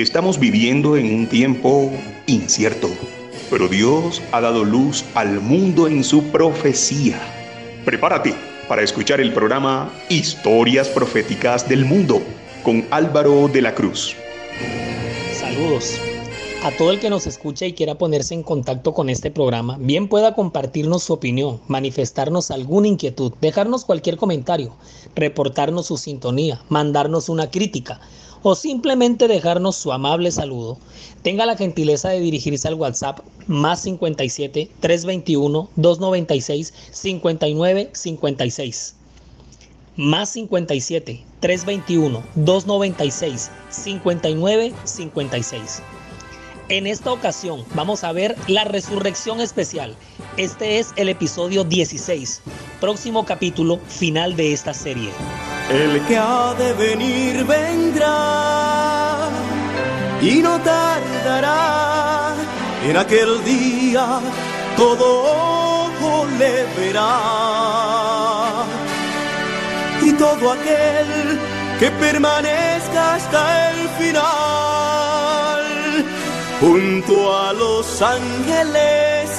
Estamos 0.00 0.38
viviendo 0.38 0.96
en 0.96 1.14
un 1.14 1.26
tiempo 1.26 1.92
incierto, 2.26 2.88
pero 3.50 3.68
Dios 3.68 4.22
ha 4.32 4.40
dado 4.40 4.64
luz 4.64 5.04
al 5.14 5.42
mundo 5.42 5.88
en 5.88 6.04
su 6.04 6.22
profecía. 6.30 7.20
Prepárate 7.84 8.34
para 8.66 8.80
escuchar 8.80 9.20
el 9.20 9.34
programa 9.34 9.92
Historias 10.08 10.88
Proféticas 10.88 11.68
del 11.68 11.84
Mundo 11.84 12.22
con 12.62 12.86
Álvaro 12.90 13.48
de 13.48 13.60
la 13.60 13.74
Cruz. 13.74 14.16
Saludos. 15.34 16.00
A 16.64 16.70
todo 16.78 16.92
el 16.92 16.98
que 16.98 17.10
nos 17.10 17.26
escucha 17.26 17.66
y 17.66 17.74
quiera 17.74 17.96
ponerse 17.96 18.32
en 18.32 18.42
contacto 18.42 18.94
con 18.94 19.10
este 19.10 19.30
programa, 19.30 19.76
bien 19.78 20.08
pueda 20.08 20.34
compartirnos 20.34 21.02
su 21.02 21.12
opinión, 21.12 21.60
manifestarnos 21.68 22.50
alguna 22.50 22.88
inquietud, 22.88 23.34
dejarnos 23.42 23.84
cualquier 23.84 24.16
comentario, 24.16 24.74
reportarnos 25.14 25.88
su 25.88 25.98
sintonía, 25.98 26.62
mandarnos 26.70 27.28
una 27.28 27.50
crítica 27.50 28.00
o 28.42 28.54
simplemente 28.54 29.28
dejarnos 29.28 29.76
su 29.76 29.92
amable 29.92 30.30
saludo, 30.30 30.78
tenga 31.22 31.46
la 31.46 31.56
gentileza 31.56 32.08
de 32.08 32.20
dirigirse 32.20 32.68
al 32.68 32.74
WhatsApp 32.74 33.20
más 33.46 33.82
57 33.82 34.70
321 34.80 35.70
296 35.76 36.74
59 36.90 37.90
56. 37.92 38.94
Más 39.96 40.30
57 40.30 41.24
321 41.40 42.22
296 42.34 43.50
59 43.70 44.72
56. 44.84 45.82
En 46.68 46.86
esta 46.86 47.12
ocasión 47.12 47.64
vamos 47.74 48.04
a 48.04 48.12
ver 48.12 48.36
la 48.46 48.64
resurrección 48.64 49.40
especial. 49.40 49.96
Este 50.36 50.78
es 50.78 50.92
el 50.94 51.08
episodio 51.08 51.64
16, 51.64 52.42
próximo 52.80 53.26
capítulo 53.26 53.78
final 53.88 54.36
de 54.36 54.52
esta 54.52 54.72
serie. 54.72 55.10
El 55.70 56.04
que 56.06 56.16
ha 56.18 56.52
de 56.54 56.72
venir 56.72 57.44
vendrá 57.44 59.28
y 60.20 60.42
no 60.42 60.58
tardará. 60.60 62.34
En 62.88 62.96
aquel 62.96 63.44
día 63.44 64.20
todo 64.76 65.22
ojo 65.22 66.26
le 66.40 66.64
verá. 66.76 67.20
Y 70.02 70.12
todo 70.14 70.52
aquel 70.52 71.38
que 71.78 71.90
permanezca 71.92 73.14
hasta 73.14 73.70
el 73.70 73.88
final, 73.90 75.62
junto 76.60 77.38
a 77.38 77.52
los 77.52 78.02
ángeles, 78.02 79.30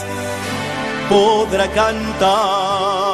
podrá 1.10 1.68
cantar 1.72 3.11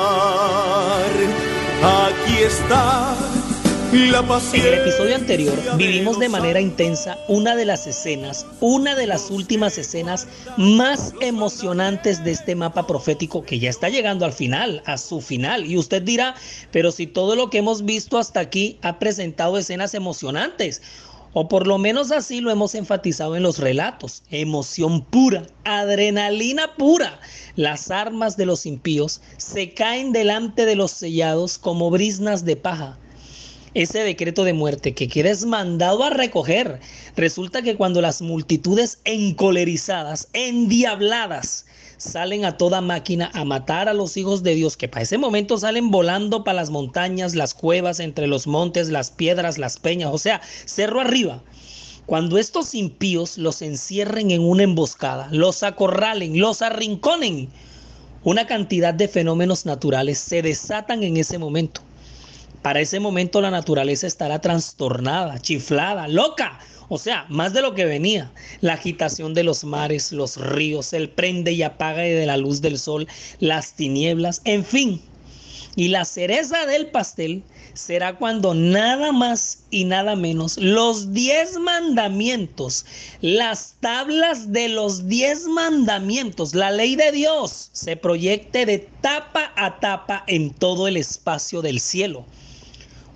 está 2.48 3.14
la 3.92 4.42
En 4.54 4.62
el 4.62 4.74
episodio 4.74 5.16
anterior 5.16 5.58
vivimos 5.78 6.20
de 6.20 6.30
manera 6.30 6.60
intensa 6.62 7.18
una 7.28 7.56
de 7.56 7.66
las 7.66 7.88
escenas, 7.88 8.46
una 8.60 8.96
de 8.96 9.08
las 9.08 9.32
últimas 9.32 9.78
escenas 9.78 10.28
más 10.58 11.14
emocionantes 11.22 12.24
de 12.24 12.32
este 12.32 12.56
mapa 12.56 12.88
profético 12.88 13.44
que 13.44 13.60
ya 13.60 13.70
está 13.70 13.90
llegando 13.90 14.26
al 14.26 14.34
final, 14.34 14.82
a 14.86 14.98
su 14.98 15.22
final. 15.22 15.66
Y 15.66 15.78
usted 15.78 16.02
dirá, 16.02 16.36
pero 16.72 16.92
si 16.92 17.08
todo 17.08 17.36
lo 17.36 17.50
que 17.50 17.60
hemos 17.60 17.86
visto 17.86 18.18
hasta 18.18 18.40
aquí 18.40 18.78
ha 18.82 19.00
presentado 19.00 19.58
escenas 19.58 19.94
emocionantes. 19.94 20.82
O 21.40 21.48
por 21.48 21.68
lo 21.68 21.78
menos 21.78 22.10
así 22.12 22.42
lo 22.42 22.50
hemos 22.50 22.74
enfatizado 22.74 23.36
en 23.36 23.44
los 23.44 23.60
relatos. 23.60 24.24
Emoción 24.32 25.04
pura, 25.04 25.46
adrenalina 25.66 26.74
pura. 26.78 27.20
Las 27.56 27.92
armas 27.92 28.38
de 28.38 28.48
los 28.48 28.66
impíos 28.66 29.22
se 29.38 29.72
caen 29.76 30.14
delante 30.14 30.66
de 30.66 30.76
los 30.76 30.90
sellados 30.90 31.60
como 31.60 31.92
brisnas 31.92 32.44
de 32.44 32.56
paja. 32.56 32.98
Ese 33.76 34.00
decreto 34.00 34.46
de 34.46 34.54
muerte 34.54 34.96
que 34.96 35.08
quieres 35.08 35.46
mandado 35.46 36.04
a 36.04 36.10
recoger. 36.10 36.80
Resulta 37.16 37.62
que 37.62 37.76
cuando 37.76 38.02
las 38.02 38.20
multitudes 38.20 38.98
encolerizadas, 39.04 40.30
endiabladas, 40.34 41.67
salen 41.98 42.46
a 42.46 42.58
toda 42.58 42.82
máquina 42.82 43.32
a 43.34 43.44
matar 43.44 43.90
a 43.90 43.94
los 43.94 44.18
hijos 44.18 44.44
de 44.44 44.56
Dios, 44.56 44.78
que 44.78 44.88
para 44.88 45.02
ese 45.04 45.18
momento 45.18 45.58
salen 45.58 45.92
volando 45.92 46.44
para 46.44 46.58
las 46.58 46.70
montañas, 46.70 47.36
las 47.36 47.54
cuevas, 47.54 48.00
entre 48.00 48.28
los 48.28 48.48
montes, 48.48 48.90
las 48.90 49.12
piedras, 49.12 49.58
las 49.58 49.78
peñas, 49.78 50.12
o 50.14 50.18
sea, 50.18 50.42
cerro 50.66 51.02
arriba. 51.02 51.42
Cuando 52.06 52.38
estos 52.38 52.74
impíos 52.74 53.38
los 53.38 53.62
encierren 53.62 54.32
en 54.32 54.42
una 54.42 54.64
emboscada, 54.64 55.28
los 55.32 55.64
acorralen, 55.64 56.40
los 56.40 56.62
arrinconen, 56.62 57.50
una 58.24 58.48
cantidad 58.48 58.94
de 58.94 59.08
fenómenos 59.08 59.66
naturales 59.66 60.18
se 60.18 60.42
desatan 60.42 61.04
en 61.04 61.18
ese 61.18 61.38
momento. 61.38 61.82
Para 62.62 62.80
ese 62.80 63.00
momento 63.00 63.42
la 63.42 63.52
naturaleza 63.52 64.08
estará 64.08 64.40
trastornada, 64.40 65.40
chiflada, 65.40 66.08
loca, 66.08 66.60
o 66.90 66.98
sea, 66.98 67.26
más 67.30 67.54
de 67.54 67.62
lo 67.62 67.76
que 67.76 67.86
venía. 67.86 68.32
La 68.62 68.74
agitación 68.74 69.34
de 69.34 69.44
los 69.44 69.64
mares, 69.64 70.12
los 70.12 70.38
ríos, 70.38 70.94
el 70.94 71.10
prende 71.10 71.52
y 71.52 71.64
apaga 71.64 72.02
de 72.02 72.26
la 72.26 72.38
luz 72.38 72.62
del 72.62 72.80
sol, 72.80 73.08
las 73.40 73.74
tinieblas, 73.74 74.42
en 74.46 74.64
fin. 74.64 75.02
Y 75.76 75.90
la 75.90 76.06
cereza 76.06 76.66
del 76.66 76.88
pastel 76.88 77.44
será 77.74 78.16
cuando 78.16 78.56
nada 78.56 79.12
más 79.12 79.60
y 79.70 79.86
nada 79.86 80.16
menos 80.16 80.58
los 80.58 81.14
diez 81.14 81.60
mandamientos, 81.60 82.86
las 83.22 83.76
tablas 83.80 84.52
de 84.52 84.70
los 84.70 85.08
diez 85.08 85.46
mandamientos, 85.46 86.56
la 86.56 86.72
ley 86.72 86.96
de 86.96 87.12
Dios, 87.12 87.70
se 87.74 87.96
proyecte 87.96 88.66
de 88.66 88.80
tapa 89.02 89.54
a 89.56 89.80
tapa 89.80 90.24
en 90.26 90.50
todo 90.52 90.88
el 90.88 90.98
espacio 90.98 91.62
del 91.62 91.80
cielo. 91.80 92.26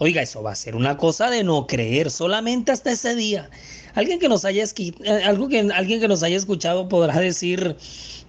Oiga, 0.04 0.24
eso 0.24 0.42
va 0.42 0.54
a 0.54 0.56
ser 0.56 0.76
una 0.76 0.98
cosa 0.98 1.30
de 1.30 1.44
no 1.44 1.68
creer 1.68 2.10
solamente 2.10 2.72
hasta 2.72 2.92
ese 2.92 3.14
día. 3.16 3.52
Alguien 3.94 4.18
que 4.18 4.30
nos 4.30 4.46
haya, 4.46 4.64
eh, 4.64 4.94
algo 5.24 5.48
que, 5.48 5.60
alguien 5.60 6.00
que 6.00 6.08
nos 6.08 6.24
haya 6.24 6.38
escuchado 6.38 6.90
podrá 6.90 7.20
decir 7.20 7.76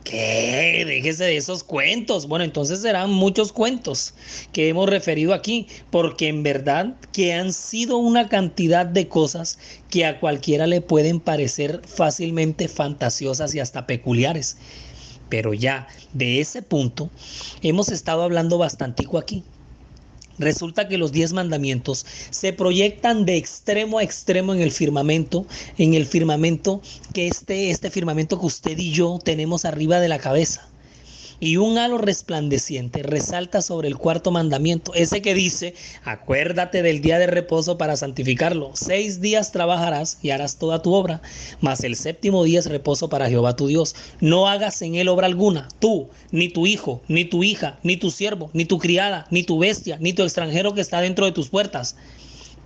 que 0.05 0.85
déjese 0.87 1.25
de 1.25 1.39
esos 1.39 1.65
cuentos. 1.65 2.29
Bueno, 2.29 2.45
entonces 2.45 2.83
serán 2.83 3.11
muchos 3.11 3.55
cuentos 3.55 4.13
que 4.53 4.69
hemos 4.69 4.87
referido 4.87 5.33
aquí, 5.33 5.67
porque 5.91 6.29
en 6.29 6.43
verdad 6.43 6.95
que 7.11 7.33
han 7.33 7.55
sido 7.55 7.97
una 7.97 8.29
cantidad 8.29 8.85
de 8.85 9.09
cosas 9.09 9.59
que 9.89 10.05
a 10.05 10.21
cualquiera 10.21 10.67
le 10.67 10.83
pueden 10.83 11.21
parecer 11.21 11.81
fácilmente 11.87 12.69
fantasiosas 12.69 13.55
y 13.55 13.61
hasta 13.61 13.87
peculiares. 13.87 14.59
Pero 15.31 15.55
ya 15.55 15.89
de 16.13 16.39
ese 16.39 16.61
punto 16.61 17.09
hemos 17.63 17.89
estado 17.89 18.25
hablando 18.25 18.59
bastantico 18.59 19.17
aquí. 19.17 19.43
Resulta 20.39 20.89
que 20.89 20.99
los 20.99 21.13
diez 21.13 21.33
mandamientos 21.33 22.07
se 22.31 22.53
proyectan 22.53 23.25
de 23.25 23.37
extremo 23.37 23.99
a 23.99 24.03
extremo 24.03 24.55
en 24.55 24.61
el 24.61 24.73
firmamento, 24.73 25.47
en 25.79 25.95
el 25.95 26.07
firmamento 26.07 26.81
que 27.13 27.29
este, 27.29 27.71
este 27.71 27.91
firmamento 27.91 28.39
que 28.41 28.47
usted 28.47 28.79
y 28.79 28.93
yo 28.93 29.19
tenemos 29.23 29.65
arriba 29.65 30.01
de 30.01 30.09
la 30.09 30.19
cabeza 30.19 30.72
y 31.43 31.57
un 31.57 31.77
halo 31.77 31.99
resplandeciente 31.99 33.03
resalta 33.03 33.63
sobre 33.63 33.89
el 33.89 33.97
cuarto 33.97 34.31
mandamiento, 34.31 34.95
ese 34.95 35.23
que 35.23 35.35
dice, 35.35 35.75
acuérdate 36.05 36.83
del 36.83 37.01
día 37.01 37.19
de 37.19 37.27
reposo 37.27 37.77
para 37.77 37.97
santificarlo. 37.97 38.71
Seis 38.75 39.21
días 39.21 39.51
trabajarás 39.51 40.19
y 40.23 40.31
harás 40.31 40.57
toda 40.59 40.83
tu 40.83 40.95
obra, 40.95 41.21
mas 41.61 41.83
el 41.83 41.97
séptimo 41.97 42.45
día 42.45 42.61
es 42.61 42.67
reposo 42.67 43.09
para 43.09 43.29
Jehová 43.29 43.57
tu 43.57 43.67
Dios. 43.67 43.97
No 44.21 44.47
hagas 44.47 44.83
en 44.83 44.95
él 44.95 45.09
obra 45.09 45.27
alguna, 45.27 45.67
tú, 45.81 46.11
ni 46.31 46.49
tu 46.49 46.65
hijo, 46.69 47.03
ni 47.09 47.25
tu 47.25 47.43
hija, 47.43 47.77
ni 47.83 47.97
tu 47.97 48.13
siervo, 48.13 48.49
ni 48.53 48.65
tu 48.65 48.79
criada, 48.79 49.27
ni 49.31 49.43
tu 49.43 49.59
bestia, 49.59 49.99
ni 49.99 50.13
tu 50.13 50.23
extranjero 50.23 50.75
que 50.75 50.81
está 50.81 51.01
dentro 51.01 51.27
de 51.27 51.33
tus 51.33 51.49
puertas 51.49 51.97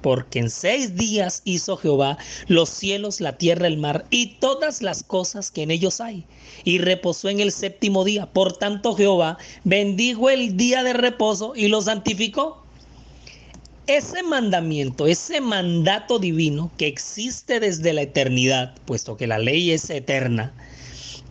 porque 0.07 0.39
en 0.39 0.51
seis 0.51 0.95
días 0.95 1.43
hizo 1.45 1.77
Jehová 1.77 2.17
los 2.47 2.69
cielos, 2.69 3.21
la 3.21 3.39
tierra, 3.39 3.67
el 3.67 3.77
mar 3.77 4.05
y 4.09 4.37
todas 4.39 4.81
las 4.81 5.03
cosas 5.03 5.51
que 5.51 5.65
en 5.65 5.73
ellos 5.73 6.01
hay. 6.01 6.25
Y 6.63 6.79
reposó 6.79 7.29
en 7.29 7.41
el 7.41 7.51
séptimo 7.51 8.05
día. 8.05 8.27
Por 8.27 8.53
tanto 8.53 8.95
Jehová 8.95 9.37
bendijo 9.65 10.31
el 10.31 10.57
día 10.57 10.85
de 10.85 10.93
reposo 10.93 11.55
y 11.57 11.67
lo 11.67 11.83
santificó. 11.83 12.65
Ese 13.89 14.23
mandamiento, 14.23 15.09
ese 15.09 15.41
mandato 15.41 16.21
divino 16.21 16.71
que 16.79 16.87
existe 16.87 17.59
desde 17.59 17.93
la 17.93 18.03
eternidad, 18.03 18.77
puesto 18.85 19.17
que 19.17 19.27
la 19.27 19.41
ley 19.41 19.73
es 19.73 19.91
eterna, 19.91 20.55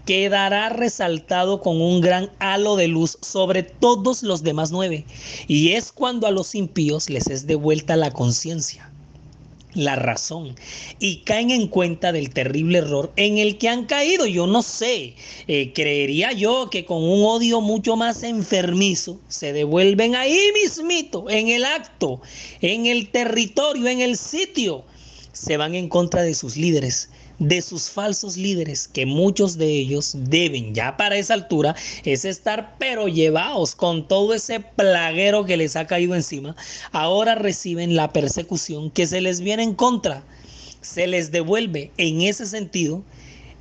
quedará 0.06 0.70
resaltado 0.70 1.62
con 1.62 1.82
un 1.82 2.00
gran 2.00 2.30
halo 2.40 2.76
de 2.76 2.88
luz 2.88 3.18
sobre 3.22 3.64
todos 3.64 4.24
los 4.24 4.44
demás 4.44 4.72
nueve. 4.72 5.06
Y 5.48 5.72
es 5.72 5.92
cuando 5.92 6.28
a 6.28 6.32
los 6.32 6.56
impíos 6.56 7.10
les 7.10 7.28
es 7.28 7.48
devuelta 7.48 7.96
la 7.96 8.12
conciencia, 8.12 8.92
la 9.74 9.96
razón, 9.96 10.56
y 11.00 11.18
caen 11.18 11.52
en 11.52 11.68
cuenta 11.68 12.12
del 12.12 12.30
terrible 12.30 12.78
error 12.78 13.12
en 13.16 13.40
el 13.40 13.58
que 13.58 13.68
han 13.68 13.86
caído. 13.86 14.26
Yo 14.26 14.48
no 14.48 14.62
sé, 14.62 15.16
eh, 15.48 15.74
creería 15.74 16.32
yo 16.32 16.70
que 16.70 16.86
con 16.86 17.04
un 17.04 17.26
odio 17.26 17.60
mucho 17.60 17.96
más 17.96 18.24
enfermizo 18.24 19.20
se 19.28 19.54
devuelven 19.54 20.16
ahí 20.16 20.40
mismito, 20.54 21.30
en 21.30 21.50
el 21.50 21.66
acto, 21.66 22.22
en 22.62 22.86
el 22.86 23.10
territorio, 23.10 23.88
en 23.88 24.02
el 24.02 24.18
sitio. 24.18 24.86
Se 25.34 25.58
van 25.58 25.76
en 25.76 25.90
contra 25.90 26.22
de 26.22 26.34
sus 26.34 26.56
líderes 26.56 27.10
de 27.40 27.62
sus 27.62 27.90
falsos 27.90 28.38
líderes, 28.38 28.88
que 28.88 29.06
muchos 29.06 29.58
de 29.58 29.68
ellos 29.68 30.14
deben 30.16 30.74
ya 30.74 30.98
para 30.98 31.18
esa 31.18 31.34
altura, 31.34 31.76
es 32.04 32.26
estar 32.26 32.76
pero 32.80 33.08
llevados 33.08 33.76
con 33.76 34.08
todo 34.08 34.34
ese 34.34 34.60
plaguero 34.60 35.46
que 35.46 35.58
les 35.58 35.76
ha 35.76 35.88
caído 35.88 36.16
encima, 36.16 36.56
ahora 36.92 37.36
reciben 37.36 37.96
la 37.96 38.12
persecución 38.12 38.92
que 38.92 39.08
se 39.08 39.22
les 39.22 39.42
viene 39.42 39.64
en 39.64 39.74
contra. 39.74 40.24
se 40.82 41.08
les 41.08 41.32
devuelve 41.32 41.92
en 41.98 42.22
ese 42.22 42.46
sentido 42.46 43.04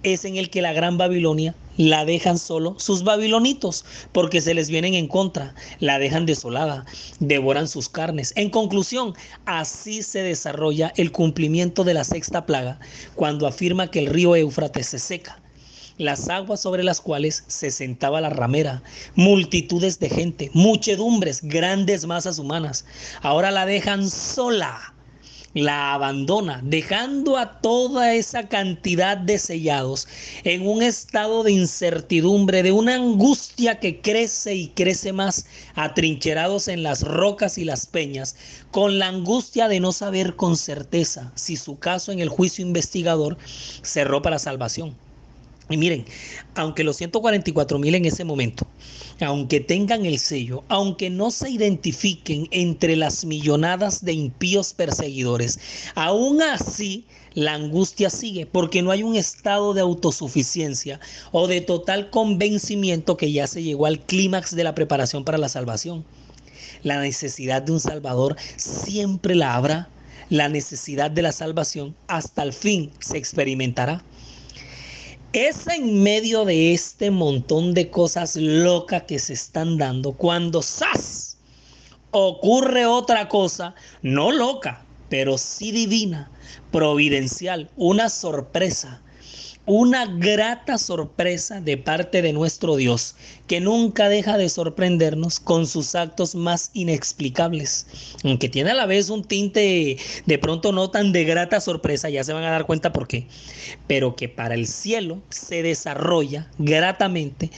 es 0.03 0.25
en 0.27 0.37
el 0.37 0.51
que 0.51 0.61
la 0.61 0.75
gran 0.75 0.99
Babilonia 0.99 1.55
la 1.77 2.05
dejan 2.05 2.39
solo 2.39 2.77
sus 2.79 3.05
babilonitos, 3.05 3.85
porque 4.13 4.41
se 4.41 4.55
les 4.55 4.69
vienen 4.69 4.95
en 4.95 5.09
contra, 5.09 5.55
la 5.81 5.99
dejan 5.99 6.27
desolada, 6.27 6.85
devoran 7.21 7.69
sus 7.69 7.89
carnes. 7.89 8.33
En 8.37 8.51
conclusión, 8.51 9.15
así 9.47 10.03
se 10.03 10.23
desarrolla 10.23 10.93
el 10.97 11.13
cumplimiento 11.13 11.85
de 11.85 11.95
la 11.95 12.05
sexta 12.05 12.47
plaga, 12.47 12.79
cuando 13.15 13.47
afirma 13.47 13.91
que 13.91 14.01
el 14.01 14.07
río 14.07 14.37
Éufrates 14.37 14.89
se 14.89 14.99
seca 14.99 15.41
las 15.97 16.29
aguas 16.29 16.61
sobre 16.61 16.83
las 16.83 17.01
cuales 17.01 17.45
se 17.47 17.71
sentaba 17.71 18.21
la 18.21 18.31
ramera, 18.31 18.83
multitudes 19.15 20.01
de 20.01 20.11
gente, 20.11 20.51
muchedumbres, 20.53 21.41
grandes 21.43 22.07
masas 22.07 22.39
humanas. 22.39 22.85
Ahora 23.23 23.53
la 23.53 23.65
dejan 23.65 24.11
sola 24.11 24.94
la 25.55 25.95
abandona, 25.95 26.61
dejando 26.65 27.37
a 27.39 27.61
toda 27.61 28.15
esa 28.15 28.49
cantidad 28.49 29.17
de 29.17 29.39
sellados 29.39 30.09
en 30.43 30.67
un 30.67 30.83
estado 30.83 31.45
de 31.45 31.53
incertidumbre, 31.53 32.63
de 32.63 32.73
una 32.73 32.97
angustia 32.97 33.79
que 33.79 34.01
crece 34.01 34.55
y 34.55 34.69
crece 34.69 35.13
más, 35.13 35.47
atrincherados 35.75 36.69
en 36.69 36.83
las 36.83 37.03
rocas 37.03 37.57
y 37.57 37.65
las 37.65 37.87
peñas, 37.87 38.37
con 38.71 38.99
la 38.99 39.09
angustia 39.09 39.69
de 39.69 39.81
no 39.81 39.93
saber 39.93 40.35
con 40.35 40.57
certeza 40.57 41.33
si 41.37 41.57
su 41.57 41.79
caso 41.79 42.11
en 42.11 42.19
el 42.19 42.29
juicio 42.29 42.65
investigador 42.65 43.39
cerró 43.83 44.23
para 44.23 44.39
salvación. 44.39 44.97
Y 45.71 45.77
miren, 45.79 46.05
aunque 46.57 46.85
los 46.85 46.97
144 46.97 47.79
mil 47.79 47.95
en 47.95 48.05
ese 48.05 48.25
momento, 48.25 48.67
aunque 49.21 49.61
tengan 49.61 50.05
el 50.05 50.19
sello, 50.19 50.63
aunque 50.69 51.09
no 51.09 51.31
se 51.31 51.51
identifiquen 51.51 52.49
entre 52.51 52.97
las 52.97 53.25
millonadas 53.25 54.05
de 54.05 54.13
impíos 54.13 54.75
perseguidores, 54.75 55.59
aún 55.95 56.43
así 56.43 57.07
la 57.35 57.55
angustia 57.55 58.11
sigue 58.11 58.47
porque 58.47 58.83
no 58.83 58.91
hay 58.91 59.03
un 59.03 59.17
estado 59.17 59.75
de 59.75 59.81
autosuficiencia 59.81 61.01
o 61.33 61.49
de 61.49 61.61
total 61.61 62.11
convencimiento 62.11 63.17
que 63.17 63.33
ya 63.33 63.47
se 63.47 63.63
llegó 63.63 63.87
al 63.87 64.01
clímax 64.01 64.55
de 64.55 64.65
la 64.65 64.75
preparación 64.75 65.25
para 65.25 65.39
la 65.39 65.49
salvación. 65.49 66.05
La 66.83 67.01
necesidad 67.01 67.63
de 67.63 67.73
un 67.73 67.81
Salvador 67.81 68.37
siempre 68.57 69.35
la 69.35 69.55
habrá. 69.55 69.89
La 70.29 70.49
necesidad 70.49 71.11
de 71.11 71.23
la 71.23 71.33
salvación 71.33 71.95
hasta 72.07 72.43
el 72.43 72.53
fin 72.53 72.91
se 73.01 73.17
experimentará. 73.17 74.03
Es 75.35 75.67
en 75.67 76.01
medio 76.01 76.45
de 76.45 76.73
este 76.73 77.11
montón 77.11 77.75
de 77.75 77.91
cosas 77.91 78.37
locas 78.37 79.03
que 79.03 79.19
se 79.19 79.33
están 79.33 79.79
dando 79.79 80.13
cuando 80.13 80.63
¡zas! 80.63 81.39
ocurre 82.13 82.87
otra 82.87 83.29
cosa, 83.29 83.75
no 84.01 84.31
loca, 84.31 84.87
pero 85.09 85.37
sí 85.37 85.73
divina, 85.73 86.31
providencial, 86.71 87.69
una 87.75 88.11
sorpresa 88.11 89.03
una 89.67 90.07
grata 90.07 90.77
sorpresa 90.77 91.61
de 91.61 91.79
parte 91.79 92.21
de 92.21 92.33
nuestro 92.33 92.77
Dios, 92.77 93.15
que 93.47 93.61
nunca 93.61 94.09
deja 94.09 94.37
de 94.37 94.49
sorprendernos 94.49 95.41
con 95.41 95.67
sus 95.67 95.95
actos 95.95 96.35
más 96.35 96.71
inexplicables, 96.75 97.87
aunque 98.25 98.49
tiene 98.49 98.73
a 98.73 98.75
la 98.75 98.87
vez 98.87 99.09
un 99.09 99.25
tinte 99.25 99.97
de 100.27 100.39
pronto 100.39 100.73
no 100.73 100.91
tan 100.91 101.13
de 101.13 101.25
grata 101.25 101.61
sorpresa, 101.61 102.11
ya 102.11 102.25
se 102.25 102.33
van 102.33 102.45
a 102.45 102.51
dar 102.51 102.67
cuenta 102.67 102.93
por 102.93 103.09
qué, 103.09 103.27
pero 103.87 104.17
que 104.17 104.29
para 104.29 104.55
el 104.55 104.67
cielo 104.67 105.23
se 105.31 105.63
desarrolla 105.63 106.51
gratamente 106.59 107.51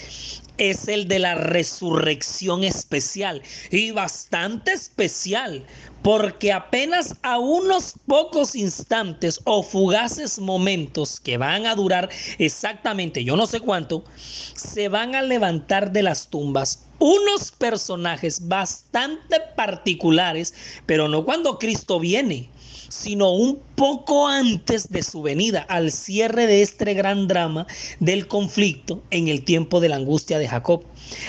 es 0.58 0.88
el 0.88 1.08
de 1.08 1.18
la 1.18 1.34
resurrección 1.34 2.64
especial 2.64 3.42
y 3.70 3.90
bastante 3.90 4.72
especial, 4.72 5.64
porque 6.02 6.52
apenas 6.52 7.14
a 7.22 7.38
unos 7.38 7.94
pocos 8.06 8.54
instantes 8.54 9.40
o 9.44 9.62
fugaces 9.62 10.38
momentos 10.38 11.20
que 11.20 11.36
van 11.36 11.66
a 11.66 11.74
durar 11.74 12.08
exactamente 12.38 13.24
yo 13.24 13.36
no 13.36 13.46
sé 13.46 13.60
cuánto, 13.60 14.04
se 14.16 14.88
van 14.88 15.14
a 15.14 15.22
levantar 15.22 15.92
de 15.92 16.02
las 16.02 16.28
tumbas 16.28 16.86
unos 16.98 17.52
personajes 17.52 18.48
bastante 18.48 19.40
particulares, 19.54 20.54
pero 20.86 21.08
no 21.08 21.24
cuando 21.24 21.58
Cristo 21.58 22.00
viene, 22.00 22.48
sino 22.88 23.32
un 23.32 23.58
poco 23.74 24.26
antes 24.26 24.88
de 24.90 25.02
su 25.02 25.22
venida, 25.22 25.62
al 25.68 25.92
cierre 25.92 26.46
de 26.46 26.62
este 26.62 26.94
gran 26.94 27.28
drama 27.28 27.66
del 28.00 28.26
conflicto 28.26 29.02
en 29.10 29.28
el 29.28 29.44
tiempo 29.44 29.80
de 29.80 29.88
la 29.88 29.96
angustia 29.96 30.38
de 30.38 30.48
Jacob. 30.48 30.84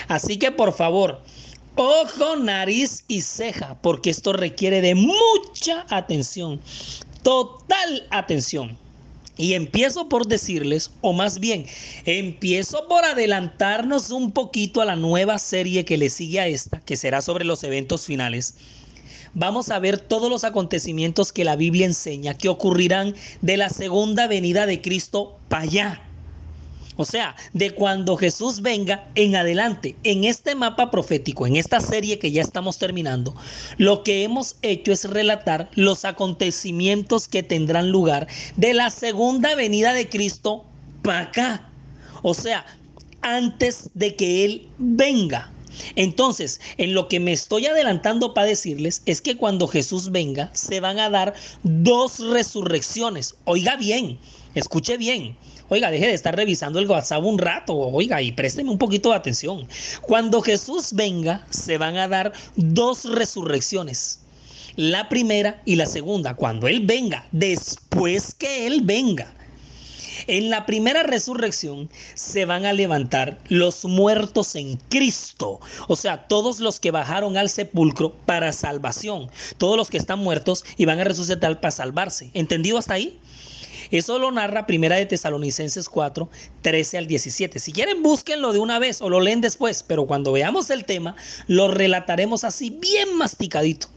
Así 0.08 0.38
que 0.38 0.50
por 0.50 0.72
favor, 0.72 1.22
ojo, 1.76 2.36
nariz 2.36 3.04
y 3.08 3.22
ceja, 3.22 3.78
porque 3.80 4.10
esto 4.10 4.32
requiere 4.32 4.80
de 4.80 4.94
mucha 4.94 5.86
atención, 5.90 6.60
total 7.22 8.06
atención. 8.10 8.76
Y 9.36 9.54
empiezo 9.54 10.08
por 10.08 10.26
decirles, 10.26 10.90
o 11.00 11.12
más 11.12 11.38
bien, 11.38 11.64
empiezo 12.06 12.88
por 12.88 13.04
adelantarnos 13.04 14.10
un 14.10 14.32
poquito 14.32 14.80
a 14.80 14.84
la 14.84 14.96
nueva 14.96 15.38
serie 15.38 15.84
que 15.84 15.96
le 15.96 16.10
sigue 16.10 16.40
a 16.40 16.48
esta, 16.48 16.80
que 16.80 16.96
será 16.96 17.22
sobre 17.22 17.44
los 17.44 17.62
eventos 17.62 18.04
finales 18.04 18.56
vamos 19.38 19.70
a 19.70 19.78
ver 19.78 19.98
todos 19.98 20.28
los 20.28 20.44
acontecimientos 20.44 21.32
que 21.32 21.44
la 21.44 21.56
Biblia 21.56 21.86
enseña 21.86 22.34
que 22.34 22.48
ocurrirán 22.48 23.14
de 23.40 23.56
la 23.56 23.70
segunda 23.70 24.26
venida 24.26 24.66
de 24.66 24.82
Cristo 24.82 25.38
para 25.48 25.62
allá. 25.62 26.02
O 26.96 27.04
sea, 27.04 27.36
de 27.52 27.70
cuando 27.70 28.16
Jesús 28.16 28.60
venga 28.60 29.06
en 29.14 29.36
adelante, 29.36 29.94
en 30.02 30.24
este 30.24 30.56
mapa 30.56 30.90
profético, 30.90 31.46
en 31.46 31.54
esta 31.54 31.80
serie 31.80 32.18
que 32.18 32.32
ya 32.32 32.42
estamos 32.42 32.78
terminando, 32.78 33.36
lo 33.76 34.02
que 34.02 34.24
hemos 34.24 34.56
hecho 34.62 34.90
es 34.90 35.04
relatar 35.04 35.70
los 35.74 36.04
acontecimientos 36.04 37.28
que 37.28 37.44
tendrán 37.44 37.90
lugar 37.90 38.26
de 38.56 38.74
la 38.74 38.90
segunda 38.90 39.54
venida 39.54 39.92
de 39.92 40.08
Cristo 40.08 40.64
para 41.02 41.20
acá. 41.20 41.70
O 42.22 42.34
sea, 42.34 42.66
antes 43.22 43.90
de 43.94 44.16
que 44.16 44.44
Él 44.44 44.68
venga. 44.78 45.52
Entonces, 45.96 46.60
en 46.76 46.94
lo 46.94 47.08
que 47.08 47.20
me 47.20 47.32
estoy 47.32 47.66
adelantando 47.66 48.34
para 48.34 48.46
decirles 48.46 49.02
es 49.06 49.20
que 49.20 49.36
cuando 49.36 49.68
Jesús 49.68 50.10
venga, 50.10 50.50
se 50.54 50.80
van 50.80 50.98
a 50.98 51.10
dar 51.10 51.34
dos 51.62 52.18
resurrecciones. 52.18 53.34
Oiga 53.44 53.76
bien, 53.76 54.18
escuche 54.54 54.96
bien. 54.96 55.36
Oiga, 55.70 55.90
deje 55.90 56.06
de 56.06 56.14
estar 56.14 56.34
revisando 56.34 56.78
el 56.78 56.88
WhatsApp 56.88 57.22
un 57.22 57.38
rato, 57.38 57.76
oiga, 57.76 58.22
y 58.22 58.32
présteme 58.32 58.70
un 58.70 58.78
poquito 58.78 59.10
de 59.10 59.16
atención. 59.16 59.68
Cuando 60.00 60.40
Jesús 60.40 60.94
venga, 60.94 61.46
se 61.50 61.76
van 61.76 61.98
a 61.98 62.08
dar 62.08 62.32
dos 62.56 63.04
resurrecciones. 63.04 64.20
La 64.76 65.08
primera 65.08 65.60
y 65.66 65.76
la 65.76 65.86
segunda, 65.86 66.34
cuando 66.34 66.68
Él 66.68 66.86
venga, 66.86 67.26
después 67.32 68.34
que 68.34 68.66
Él 68.66 68.80
venga. 68.82 69.34
En 70.26 70.50
la 70.50 70.66
primera 70.66 71.02
resurrección 71.02 71.88
se 72.14 72.44
van 72.44 72.66
a 72.66 72.72
levantar 72.72 73.38
los 73.48 73.84
muertos 73.84 74.54
en 74.56 74.76
Cristo, 74.88 75.60
o 75.86 75.96
sea, 75.96 76.26
todos 76.26 76.60
los 76.60 76.80
que 76.80 76.90
bajaron 76.90 77.36
al 77.36 77.50
sepulcro 77.50 78.12
para 78.26 78.52
salvación, 78.52 79.30
todos 79.58 79.76
los 79.76 79.90
que 79.90 79.98
están 79.98 80.18
muertos 80.18 80.64
y 80.76 80.84
van 80.84 81.00
a 81.00 81.04
resucitar 81.04 81.60
para 81.60 81.70
salvarse. 81.70 82.30
¿Entendido 82.34 82.78
hasta 82.78 82.94
ahí? 82.94 83.18
Eso 83.90 84.18
lo 84.18 84.30
narra 84.30 84.66
Primera 84.66 84.96
de 84.96 85.06
Tesalonicenses 85.06 85.88
4, 85.88 86.28
13 86.60 86.98
al 86.98 87.06
17. 87.06 87.58
Si 87.58 87.72
quieren, 87.72 88.02
búsquenlo 88.02 88.52
de 88.52 88.58
una 88.58 88.78
vez 88.78 89.00
o 89.00 89.08
lo 89.08 89.20
leen 89.20 89.40
después, 89.40 89.82
pero 89.82 90.06
cuando 90.06 90.32
veamos 90.32 90.68
el 90.70 90.84
tema, 90.84 91.16
lo 91.46 91.68
relataremos 91.68 92.44
así 92.44 92.70
bien 92.70 93.16
masticadito. 93.16 93.88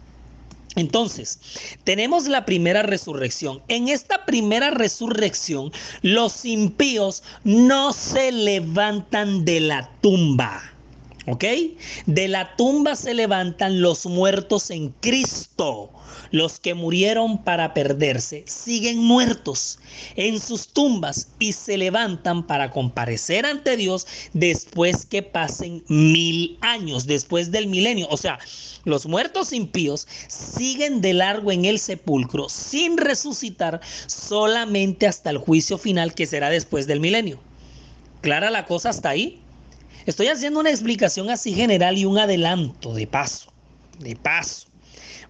Entonces, 0.76 1.40
tenemos 1.84 2.28
la 2.28 2.46
primera 2.46 2.84
resurrección. 2.84 3.62
En 3.68 3.90
esta 3.90 4.26
primera 4.26 4.72
resurrección, 4.72 5.72
los 6.02 6.46
impíos 6.46 7.24
no 7.44 7.92
se 7.94 8.32
levantan 8.32 9.44
de 9.44 9.60
la 9.60 9.90
tumba. 10.02 10.71
¿Ok? 11.28 11.46
De 12.08 12.28
la 12.28 12.56
tumba 12.56 12.96
se 12.96 13.14
levantan 13.14 13.82
los 13.82 14.06
muertos 14.06 14.72
en 14.72 14.90
Cristo. 14.90 15.92
Los 16.32 16.60
que 16.60 16.74
murieron 16.74 17.44
para 17.44 17.74
perderse 17.74 18.44
siguen 18.48 18.98
muertos 19.00 19.80
en 20.16 20.40
sus 20.40 20.70
tumbas 20.70 21.28
y 21.40 21.54
se 21.54 21.78
levantan 21.78 22.48
para 22.48 22.72
comparecer 22.72 23.46
ante 23.46 23.78
Dios 23.78 24.08
después 24.34 25.06
que 25.06 25.22
pasen 25.22 25.84
mil 25.88 26.58
años, 26.62 27.06
después 27.06 27.52
del 27.52 27.68
milenio. 27.68 28.08
O 28.10 28.18
sea, 28.18 28.40
los 28.86 29.06
muertos 29.06 29.54
impíos 29.54 30.08
siguen 30.28 31.02
de 31.02 31.14
largo 31.14 31.52
en 31.52 31.66
el 31.66 31.80
sepulcro 31.80 32.50
sin 32.50 32.98
resucitar 32.98 33.82
solamente 34.08 35.06
hasta 35.06 35.30
el 35.30 35.38
juicio 35.38 35.78
final 35.78 36.16
que 36.16 36.26
será 36.26 36.50
después 36.50 36.88
del 36.88 37.00
milenio. 37.00 37.40
¿Clara 38.22 38.50
la 38.50 38.66
cosa 38.66 38.90
hasta 38.90 39.10
ahí? 39.10 39.42
Estoy 40.06 40.28
haciendo 40.28 40.60
una 40.60 40.72
explicación 40.72 41.30
así 41.30 41.54
general 41.54 41.98
y 41.98 42.06
un 42.06 42.18
adelanto 42.18 42.94
de 42.94 43.08
paso, 43.08 43.54
de 43.98 44.16
paso. 44.16 44.71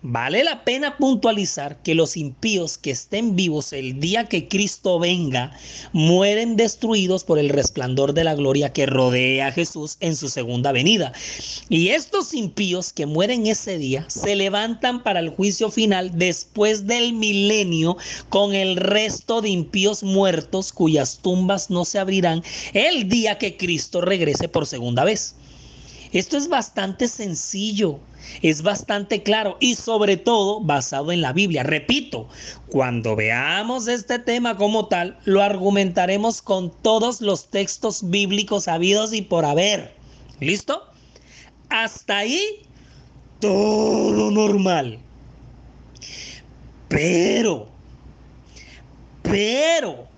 Vale 0.04 0.44
la 0.44 0.64
pena 0.64 0.98
puntualizar 0.98 1.84
que 1.84 1.94
los 1.94 2.18
impíos 2.18 2.80
que 2.80 2.90
estén 2.90 3.36
vivos 3.36 3.72
el 3.72 4.00
día 4.00 4.26
que 4.26 4.48
Cristo 4.48 4.98
venga 4.98 5.56
mueren 5.94 6.56
destruidos 6.56 7.24
por 7.24 7.38
el 7.38 7.50
resplandor 7.50 8.14
de 8.14 8.24
la 8.24 8.34
gloria 8.34 8.74
que 8.74 8.88
rodea 8.88 9.48
a 9.48 9.52
Jesús 9.52 9.98
en 10.00 10.16
su 10.16 10.28
segunda 10.28 10.72
venida. 10.72 11.14
Y 11.70 11.90
estos 11.90 12.34
impíos 12.34 12.94
que 12.94 13.06
mueren 13.06 13.46
ese 13.46 13.78
día 13.78 14.04
se 14.10 14.36
levantan 14.36 15.04
para 15.04 15.20
el 15.20 15.30
juicio 15.30 15.70
final 15.70 16.18
después 16.18 16.88
del 16.88 17.14
milenio 17.14 17.96
con 18.30 18.56
el 18.56 18.78
resto 18.78 19.40
de 19.42 19.50
impíos 19.50 20.02
muertos 20.02 20.74
cuyas 20.74 21.20
tumbas 21.22 21.70
no 21.70 21.86
se 21.86 22.00
abrirán 22.00 22.44
el 22.74 23.08
día 23.08 23.38
que 23.38 23.56
Cristo 23.56 24.02
regrese 24.02 24.48
por 24.48 24.66
segunda 24.66 25.04
vez. 25.04 25.36
Esto 26.14 26.38
es 26.38 26.50
bastante 26.50 27.08
sencillo, 27.08 28.00
es 28.42 28.62
bastante 28.62 29.24
claro 29.24 29.58
y 29.62 29.76
sobre 29.76 30.18
todo 30.18 30.60
basado 30.60 31.12
en 31.12 31.22
la 31.22 31.32
Biblia. 31.32 31.64
Repito, 31.64 32.28
cuando 32.70 33.16
veamos 33.16 33.88
este 33.88 34.20
tema 34.20 34.58
como 34.58 34.88
tal, 34.88 35.18
lo 35.24 35.42
argumentaremos 35.42 36.42
con 36.42 36.72
todos 36.82 37.22
los 37.22 37.50
textos 37.50 38.10
bíblicos 38.10 38.68
habidos 38.68 39.14
y 39.14 39.22
por 39.22 39.46
haber. 39.46 39.96
¿Listo? 40.42 40.84
Hasta 41.70 42.18
ahí, 42.18 42.64
todo 43.40 44.32
normal. 44.32 45.00
Pero, 46.90 47.70
pero, 49.24 50.11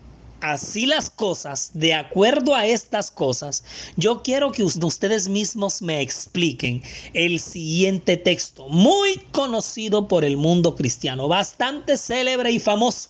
así 0.43 0.85
las 0.85 1.09
cosas, 1.09 1.71
de 1.73 1.93
acuerdo 1.93 2.53
a 2.53 2.67
estas 2.67 3.09
cosas, 3.09 3.63
yo 3.95 4.21
quiero 4.21 4.51
que 4.51 4.63
ustedes 4.63 5.29
mismos 5.29 5.81
me 5.81 6.01
expliquen 6.01 6.83
el 7.13 7.39
siguiente 7.39 8.17
texto, 8.17 8.67
muy 8.67 9.15
conocido 9.31 10.07
por 10.07 10.25
el 10.25 10.35
mundo 10.35 10.75
cristiano, 10.75 11.29
bastante 11.29 11.97
célebre 11.97 12.51
y 12.51 12.59
famoso. 12.59 13.09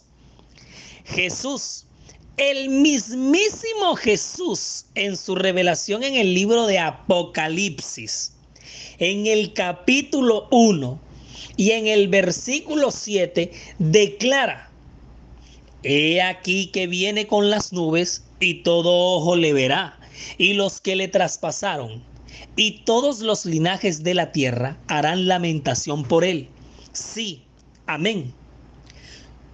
Jesús, 1.05 1.85
el 2.37 2.69
mismísimo 2.69 3.95
Jesús 3.95 4.85
en 4.93 5.17
su 5.17 5.33
revelación 5.33 6.03
en 6.03 6.13
el 6.13 6.35
libro 6.35 6.67
de 6.67 6.77
Apocalipsis, 6.77 8.31
en 8.99 9.25
el 9.25 9.53
capítulo 9.53 10.47
1 10.51 11.01
y 11.57 11.71
en 11.71 11.87
el 11.87 12.09
versículo 12.09 12.91
7, 12.91 13.51
declara, 13.79 14.69
He 15.83 16.21
aquí 16.21 16.67
que 16.67 16.87
viene 16.87 17.27
con 17.27 17.49
las 17.49 17.73
nubes 17.73 18.23
y 18.39 18.63
todo 18.63 19.17
ojo 19.17 19.35
le 19.35 19.53
verá, 19.53 19.99
y 20.37 20.53
los 20.53 20.79
que 20.79 20.95
le 20.95 21.09
traspasaron, 21.09 22.03
y 22.55 22.83
todos 22.85 23.19
los 23.19 23.45
linajes 23.45 24.03
de 24.03 24.13
la 24.13 24.31
tierra 24.31 24.77
harán 24.87 25.27
lamentación 25.27 26.03
por 26.03 26.23
él. 26.23 26.47
Sí, 26.93 27.43
amén. 27.85 28.33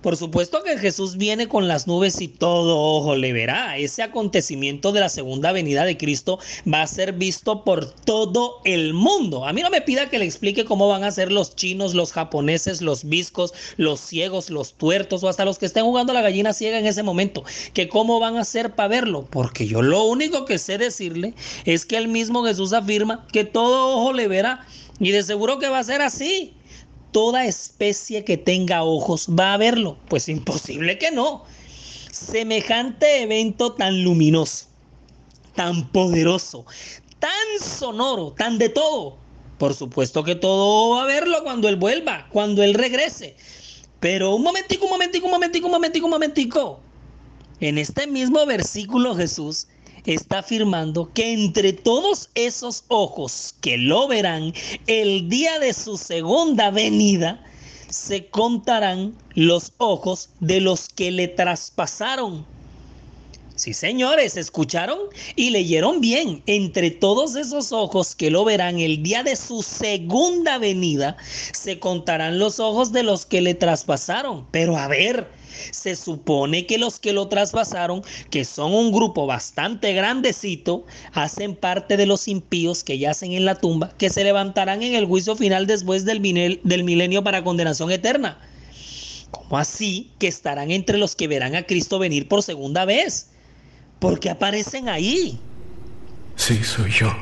Por 0.02 0.16
supuesto 0.16 0.64
que 0.64 0.78
Jesús 0.78 1.18
viene 1.18 1.50
con 1.50 1.68
las 1.68 1.86
nubes 1.86 2.22
y 2.22 2.30
todo 2.30 2.80
ojo 2.80 3.18
le 3.18 3.34
verá. 3.34 3.78
Ese 3.78 4.02
acontecimiento 4.02 4.94
de 4.94 5.02
la 5.02 5.10
segunda 5.10 5.52
venida 5.52 5.84
de 5.84 5.98
Cristo 5.98 6.40
va 6.72 6.84
a 6.84 6.88
ser 6.88 7.12
visto 7.14 7.66
por 7.66 7.92
todo 7.92 8.62
el 8.64 8.94
mundo. 8.94 9.46
A 9.46 9.52
mí 9.52 9.62
no 9.62 9.70
me 9.70 9.82
pida 9.82 10.10
que 10.10 10.18
le 10.18 10.24
explique 10.24 10.64
cómo 10.64 10.88
van 10.88 11.04
a 11.04 11.12
ser 11.12 11.34
los 11.34 11.54
chinos, 11.54 11.94
los 11.96 12.14
japoneses, 12.14 12.82
los 12.82 13.04
viscos, 13.04 13.54
los 13.76 14.00
ciegos, 14.00 14.50
los 14.50 14.74
tuertos 14.74 15.22
o 15.24 15.28
hasta 15.28 15.44
los 15.44 15.58
que 15.58 15.66
estén 15.66 15.84
jugando 15.84 16.14
la 16.14 16.22
gallina 16.22 16.54
ciega 16.54 16.80
en 16.80 16.86
ese 16.86 17.04
momento. 17.04 17.44
Que 17.74 17.90
cómo 17.90 18.22
van 18.22 18.38
a 18.38 18.46
ser 18.46 18.76
para 18.76 18.88
verlo. 18.88 19.28
Porque 19.30 19.68
yo 19.68 19.82
lo 19.82 20.06
único 20.06 20.46
que 20.46 20.60
sé 20.60 20.78
decirle 20.78 21.34
es 21.66 21.86
que 21.86 21.98
el 21.98 22.08
mismo 22.08 22.46
Jesús 22.46 22.72
afirma 22.72 23.28
que 23.34 23.44
todo 23.44 23.98
ojo 23.98 24.14
le 24.14 24.30
verá. 24.30 24.66
Y 25.02 25.12
de 25.12 25.24
seguro 25.24 25.60
que 25.60 25.68
va 25.68 25.80
a 25.80 25.84
ser 25.84 26.02
así 26.02 26.54
toda 27.12 27.46
especie 27.46 28.24
que 28.24 28.38
tenga 28.38 28.84
ojos 28.84 29.28
va 29.28 29.54
a 29.54 29.58
verlo. 29.58 29.98
Pues 30.08 30.30
imposible 30.30 30.98
que 30.98 31.12
no. 31.12 31.46
Semejante 32.12 33.24
evento 33.24 33.74
tan 33.74 34.04
luminoso, 34.04 34.66
tan 35.56 35.88
poderoso, 35.90 36.66
tan 37.20 37.32
sonoro, 37.62 38.34
tan 38.34 38.58
de 38.58 38.70
todo. 38.70 39.18
Por 39.58 39.74
supuesto 39.74 40.24
que 40.24 40.36
todo 40.36 40.96
va 40.96 41.04
a 41.04 41.06
verlo 41.06 41.44
cuando 41.44 41.70
él 41.70 41.76
vuelva, 41.76 42.28
cuando 42.32 42.64
él 42.64 42.74
regrese. 42.74 43.36
Pero 44.00 44.36
un 44.36 44.44
momentico, 44.44 44.86
un 44.86 44.92
momentico, 44.92 45.26
un 45.26 45.32
momentico, 45.32 45.66
un 45.68 45.72
momentico, 45.72 46.06
un 46.06 46.12
momentico. 46.12 46.80
En 47.60 47.78
este 47.78 48.08
mismo 48.08 48.46
versículo 48.46 49.16
Jesús 49.16 49.68
está 50.06 50.40
afirmando 50.40 51.12
que 51.14 51.34
entre 51.34 51.74
todos 51.74 52.30
esos 52.36 52.84
ojos 52.88 53.56
que 53.62 53.78
lo 53.78 54.08
verán 54.08 54.54
el 54.88 55.30
día 55.30 55.60
de 55.60 55.74
su 55.74 55.98
segunda 55.98 56.72
venida, 56.72 57.44
se 57.90 58.28
contarán 58.28 59.16
los 59.34 59.74
ojos 59.78 60.30
de 60.40 60.62
los 60.62 60.90
que 60.90 61.12
le 61.12 61.28
traspasaron. 61.28 62.46
Sí, 63.60 63.74
señores, 63.74 64.38
escucharon 64.38 64.98
y 65.36 65.50
leyeron 65.50 66.00
bien. 66.00 66.42
Entre 66.46 66.92
todos 66.92 67.36
esos 67.36 67.74
ojos 67.74 68.16
que 68.16 68.32
lo 68.32 68.46
verán 68.46 68.80
el 68.80 69.04
día 69.04 69.22
de 69.22 69.36
su 69.36 69.64
segunda 69.64 70.58
venida, 70.58 71.18
se 71.52 71.78
contarán 71.78 72.40
los 72.40 72.62
ojos 72.62 72.94
de 72.94 73.04
los 73.04 73.26
que 73.26 73.42
le 73.42 73.56
traspasaron. 73.56 74.48
Pero 74.52 74.78
a 74.78 74.88
ver, 74.88 75.28
se 75.72 75.98
supone 75.98 76.68
que 76.68 76.78
los 76.78 77.02
que 77.02 77.12
lo 77.12 77.28
traspasaron, 77.28 78.02
que 78.30 78.46
son 78.46 78.74
un 78.74 78.94
grupo 78.94 79.26
bastante 79.28 79.92
grandecito, 79.92 80.86
hacen 81.12 81.54
parte 81.54 81.98
de 81.98 82.06
los 82.06 82.30
impíos 82.30 82.86
que 82.86 82.98
yacen 82.98 83.34
en 83.34 83.44
la 83.44 83.56
tumba, 83.56 83.92
que 83.98 84.10
se 84.10 84.24
levantarán 84.24 84.84
en 84.84 84.96
el 84.96 85.06
juicio 85.06 85.36
final 85.36 85.68
después 85.68 86.06
del, 86.06 86.22
milenio 86.22 87.26
para 87.26 87.44
condenación 87.44 87.92
eterna. 87.92 88.40
¿Cómo 89.32 89.58
así 89.58 90.12
que 90.18 90.30
estarán 90.30 90.72
entre 90.72 90.98
los 90.98 91.14
que 91.14 91.28
verán 91.28 91.56
a 91.56 91.64
Cristo 91.64 92.00
venir 92.00 92.30
por 92.30 92.42
segunda 92.42 92.86
vez? 92.86 93.32
¿Por 94.00 94.20
qué 94.20 94.30
aparecen 94.30 94.90
ahí? 94.90 95.40
Sí, 96.36 96.64
soy 96.64 96.92
yo. 96.92 97.14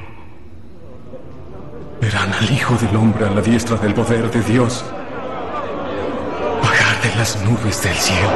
Verán 2.00 2.32
al 2.34 2.52
Hijo 2.52 2.76
del 2.76 2.96
Hombre 2.96 3.26
a 3.26 3.32
la 3.32 3.42
diestra 3.42 3.78
del 3.78 3.94
poder 3.94 4.30
de 4.30 4.42
Dios 4.42 4.86
de 7.04 7.16
las 7.16 7.36
nubes 7.44 7.84
del 7.84 7.96
cielo. 7.96 8.30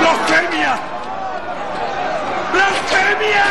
¡Blasfemia! 0.00 0.78
¡Blasfemia! 2.52 3.48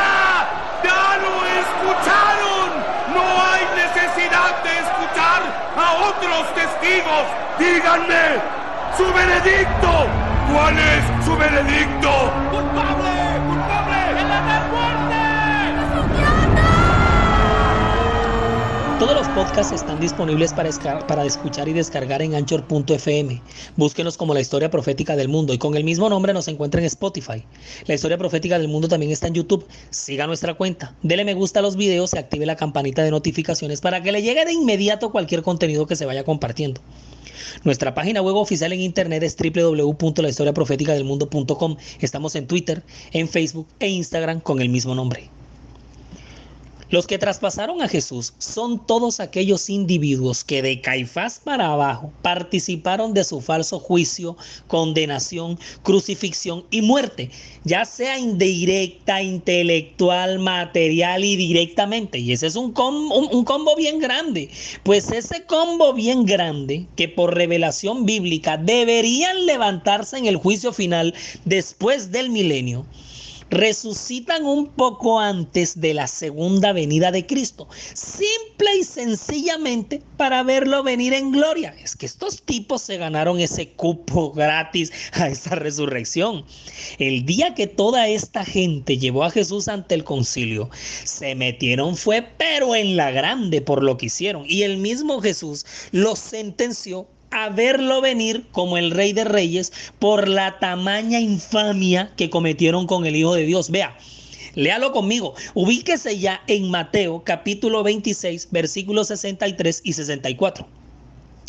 ¡Ya 0.83 1.03
lo 1.23 1.33
escucharon! 1.61 2.69
No 3.13 3.25
hay 3.49 3.63
necesidad 3.83 4.63
de 4.63 4.73
escuchar 4.85 5.41
a 5.77 5.93
otros 6.09 6.53
testigos. 6.53 7.25
Díganme, 7.57 8.62
su 8.97 9.05
veredicto. 9.13 10.07
¿Cuál 10.51 10.77
es 10.77 11.25
su 11.25 11.35
veredicto? 11.37 12.33
Podcasts 19.35 19.73
están 19.73 19.99
disponibles 19.99 20.53
para, 20.53 20.69
escuchar 21.25 21.67
y 21.67 21.73
descargar 21.73 22.21
en 22.21 22.35
anchor.fm. 22.35 23.41
Búsquenos 23.75 24.15
como 24.15 24.35
la 24.35 24.41
historia 24.41 24.69
profética 24.69 25.15
del 25.15 25.27
mundo 25.27 25.53
y 25.53 25.57
con 25.57 25.75
el 25.75 25.83
mismo 25.83 26.07
nombre 26.07 26.33
nos 26.33 26.47
encuentra 26.47 26.81
en 26.81 26.85
Spotify. 26.85 27.43
La 27.87 27.95
historia 27.95 28.19
profética 28.19 28.59
del 28.59 28.67
mundo 28.67 28.87
también 28.87 29.11
está 29.11 29.25
en 29.27 29.33
YouTube. 29.33 29.65
Siga 29.89 30.27
nuestra 30.27 30.53
cuenta, 30.53 30.93
dele 31.01 31.25
me 31.25 31.33
gusta 31.33 31.57
a 31.59 31.63
los 31.63 31.75
videos 31.75 32.13
y 32.13 32.19
active 32.19 32.45
la 32.45 32.55
campanita 32.55 33.03
de 33.03 33.09
notificaciones 33.09 33.81
para 33.81 34.03
que 34.03 34.11
le 34.11 34.21
llegue 34.21 34.45
de 34.45 34.53
inmediato 34.53 35.11
cualquier 35.11 35.41
contenido 35.41 35.87
que 35.87 35.95
se 35.95 36.05
vaya 36.05 36.23
compartiendo. 36.23 36.79
Nuestra 37.63 37.95
página 37.95 38.21
web 38.21 38.35
oficial 38.35 38.71
en 38.71 38.81
internet 38.81 39.23
es 39.23 39.35
www.lahistoriaprofeticadelmundo.com. 39.35 41.77
Estamos 42.01 42.35
en 42.35 42.45
Twitter, 42.45 42.83
en 43.11 43.27
Facebook 43.27 43.65
e 43.79 43.89
Instagram 43.89 44.41
con 44.41 44.61
el 44.61 44.69
mismo 44.69 44.93
nombre. 44.93 45.31
Los 46.93 47.07
que 47.07 47.17
traspasaron 47.17 47.81
a 47.81 47.87
Jesús 47.87 48.33
son 48.37 48.85
todos 48.85 49.19
aquellos 49.19 49.67
individuos 49.67 50.43
que 50.43 50.61
de 50.61 50.79
Caifás 50.79 51.41
para 51.43 51.71
abajo 51.71 52.13
participaron 52.21 53.15
de 53.15 53.23
su 53.23 53.41
falso 53.41 53.79
juicio, 53.79 54.37
condenación, 54.67 55.57
crucifixión 55.81 56.65
y 56.69 56.83
muerte, 56.83 57.31
ya 57.63 57.83
sea 57.85 58.19
indirecta, 58.19 59.23
intelectual, 59.23 60.37
material 60.37 61.25
y 61.25 61.35
directamente. 61.35 62.19
Y 62.19 62.31
ese 62.31 62.45
es 62.45 62.55
un 62.55 62.75
un, 62.77 63.43
combo 63.43 63.75
bien 63.75 63.97
grande. 63.97 64.51
Pues 64.83 65.11
ese 65.11 65.47
combo 65.47 65.93
bien 65.93 66.27
grande 66.27 66.85
que 66.95 67.09
por 67.09 67.33
revelación 67.33 68.05
bíblica 68.05 68.57
deberían 68.57 69.47
levantarse 69.47 70.19
en 70.19 70.27
el 70.27 70.37
juicio 70.37 70.71
final 70.71 71.15
después 71.43 72.11
del 72.11 72.29
milenio 72.29 72.85
resucitan 73.49 74.45
un 74.45 74.67
poco 74.67 75.19
antes 75.19 75.79
de 75.79 75.93
la 75.93 76.07
segunda 76.07 76.73
venida 76.73 77.11
de 77.11 77.25
Cristo, 77.25 77.67
simple 77.93 78.77
y 78.79 78.83
sencillamente 78.83 80.01
para 80.17 80.43
verlo 80.43 80.83
venir 80.83 81.13
en 81.13 81.31
gloria. 81.31 81.75
Es 81.81 81.95
que 81.95 82.05
estos 82.05 82.41
tipos 82.43 82.81
se 82.81 82.97
ganaron 82.97 83.39
ese 83.39 83.69
cupo 83.69 84.31
gratis 84.35 84.91
a 85.13 85.27
esa 85.27 85.55
resurrección. 85.55 86.45
El 86.97 87.25
día 87.25 87.53
que 87.55 87.67
toda 87.67 88.07
esta 88.07 88.45
gente 88.45 88.97
llevó 88.97 89.23
a 89.23 89.31
Jesús 89.31 89.67
ante 89.67 89.95
el 89.95 90.03
concilio, 90.03 90.69
se 91.03 91.35
metieron 91.35 91.95
fue 91.95 92.21
pero 92.37 92.75
en 92.75 92.95
la 92.95 93.11
grande 93.11 93.61
por 93.61 93.83
lo 93.83 93.97
que 93.97 94.07
hicieron. 94.07 94.45
Y 94.47 94.63
el 94.63 94.77
mismo 94.77 95.21
Jesús 95.21 95.65
los 95.91 96.19
sentenció 96.19 97.07
a 97.33 97.49
verlo 97.49 97.99
venir 97.99 98.45
como 98.51 98.77
el 98.77 98.91
rey 98.91 99.11
de 99.11 99.23
reyes 99.23 99.73
por 99.99 100.27
la 100.27 100.59
tamaña 100.59 101.19
infamia 101.19 102.13
que 102.15 102.29
cometieron 102.29 102.85
con 102.85 103.05
el 103.05 103.15
Hijo 103.15 103.33
de 103.33 103.45
Dios. 103.45 103.71
Vea, 103.71 103.97
léalo 104.53 104.91
conmigo. 104.91 105.33
Ubíquese 105.55 106.19
ya 106.19 106.41
en 106.47 106.69
Mateo 106.69 107.23
capítulo 107.23 107.81
26, 107.83 108.49
versículos 108.51 109.07
63 109.07 109.81
y 109.83 109.93
64. 109.93 110.67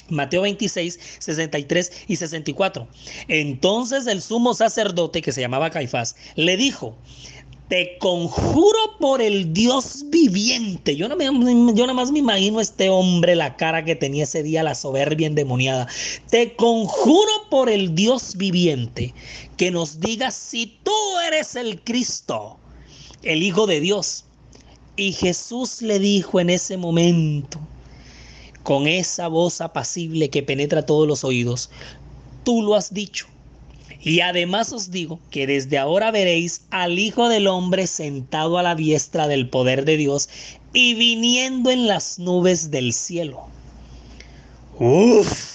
Mateo 0.09 0.43
26, 0.43 0.99
63 1.19 1.93
y 2.09 2.17
64. 2.17 2.89
Entonces 3.29 4.07
el 4.07 4.23
sumo 4.23 4.55
sacerdote, 4.55 5.23
que 5.23 5.33
se 5.33 5.41
llamaba 5.41 5.71
Caifás, 5.71 6.17
le 6.35 6.57
dijo, 6.57 6.97
te 7.69 7.97
conjuro 7.99 8.79
por 9.01 9.23
el 9.23 9.53
Dios 9.53 10.05
viviente. 10.09 10.97
Yo, 10.97 11.09
no 11.09 11.17
me, 11.17 11.25
yo 11.25 11.87
nada 11.87 11.95
más 11.95 12.13
me 12.13 12.19
imagino 12.19 12.61
este 12.61 12.91
hombre, 12.91 13.35
la 13.35 13.57
cara 13.57 13.85
que 13.85 13.97
tenía 13.97 14.25
ese 14.25 14.43
día, 14.43 14.63
la 14.63 14.75
soberbia 14.75 15.27
endemoniada. 15.27 15.89
Te 16.31 16.55
conjuro 16.57 17.31
por 17.51 17.71
el 17.71 17.95
Dios 17.95 18.37
viviente 18.37 19.15
que 19.57 19.71
nos 19.71 20.01
digas 20.01 20.35
si 20.35 20.79
tú 20.83 20.93
eres 21.27 21.57
el 21.57 21.81
Cristo, 21.83 22.59
el 23.23 23.43
Hijo 23.43 23.67
de 23.67 23.81
Dios. 23.81 24.25
Y 24.97 25.13
Jesús 25.13 25.81
le 25.83 25.99
dijo 25.99 26.39
en 26.41 26.51
ese 26.51 26.77
momento, 26.77 27.59
con 28.63 28.87
esa 28.87 29.29
voz 29.29 29.61
apacible 29.61 30.31
que 30.31 30.43
penetra 30.43 30.87
todos 30.87 31.09
los 31.09 31.25
oídos, 31.25 31.71
tú 32.45 32.63
lo 32.63 32.75
has 32.75 32.93
dicho 32.93 33.27
y 34.05 34.21
además 34.21 34.73
os 34.73 34.91
digo 34.91 35.19
que 35.31 35.47
desde 35.47 35.79
ahora 35.79 36.11
veréis 36.11 36.63
al 36.71 36.99
Hijo 36.99 37.29
del 37.31 37.47
Hombre 37.47 37.87
sentado 37.87 38.59
a 38.59 38.63
la 38.63 38.75
diestra 38.75 39.27
del 39.29 39.49
poder 39.49 39.87
de 39.87 39.97
Dios 39.97 40.29
y 40.75 40.95
viniendo 40.95 41.71
en 41.71 41.87
las 41.87 42.19
nubes 42.19 42.71
del 42.71 42.93
cielo. 42.93 43.47
Uf, 44.79 45.55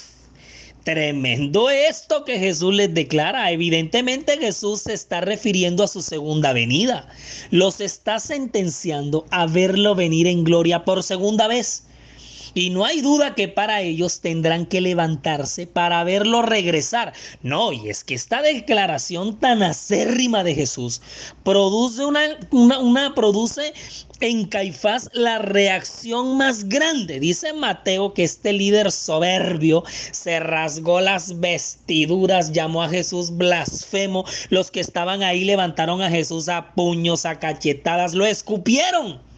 tremendo 0.84 1.70
esto 1.70 2.26
que 2.26 2.40
Jesús 2.40 2.74
les 2.74 2.92
declara. 2.92 3.52
Evidentemente 3.52 4.38
Jesús 4.40 4.82
se 4.82 4.94
está 4.94 5.22
refiriendo 5.22 5.84
a 5.84 5.88
su 5.88 6.02
segunda 6.02 6.52
venida. 6.52 7.08
Los 7.52 7.80
está 7.82 8.20
sentenciando 8.20 9.28
a 9.30 9.46
verlo 9.46 9.94
venir 9.94 10.26
en 10.26 10.44
gloria 10.44 10.86
por 10.86 11.04
segunda 11.04 11.48
vez. 11.48 11.84
Y 12.54 12.70
no 12.70 12.86
hay 12.86 13.02
duda 13.02 13.36
que 13.36 13.48
para 13.48 13.82
ellos 13.82 14.22
tendrán 14.22 14.66
que 14.66 14.82
levantarse 14.82 15.68
para 15.68 16.04
verlo 16.04 16.42
regresar. 16.42 17.14
No, 17.42 17.72
y 17.72 17.90
es 17.90 18.04
que 18.04 18.16
esta 18.16 18.42
declaración 18.42 19.40
tan 19.40 19.64
acérrima 19.64 20.44
de 20.44 20.56
Jesús 20.56 21.02
produce 21.44 22.06
una, 22.06 22.22
una, 22.52 23.14
produce 23.14 23.74
en 24.20 24.46
Caifás 24.46 25.10
la 25.14 25.40
reacción 25.40 26.38
más 26.38 26.68
grande. 26.68 27.20
Dice 27.20 27.54
Mateo 27.54 28.14
que 28.14 28.24
este 28.24 28.54
líder 28.54 28.92
soberbio 28.92 29.84
se 30.12 30.40
rasgó 30.40 31.02
las 31.02 31.40
vestiduras, 31.40 32.52
llamó 32.52 32.84
a 32.84 32.90
Jesús 32.90 33.36
blasfemo. 33.36 34.26
Los 34.50 34.72
que 34.72 34.80
estaban 34.80 35.24
ahí 35.24 35.46
levantaron 35.46 36.02
a 36.02 36.10
Jesús 36.10 36.50
a 36.50 36.74
puños, 36.74 37.26
a 37.26 37.40
cachetadas, 37.40 38.14
lo 38.14 38.26
escupieron. 38.26 39.29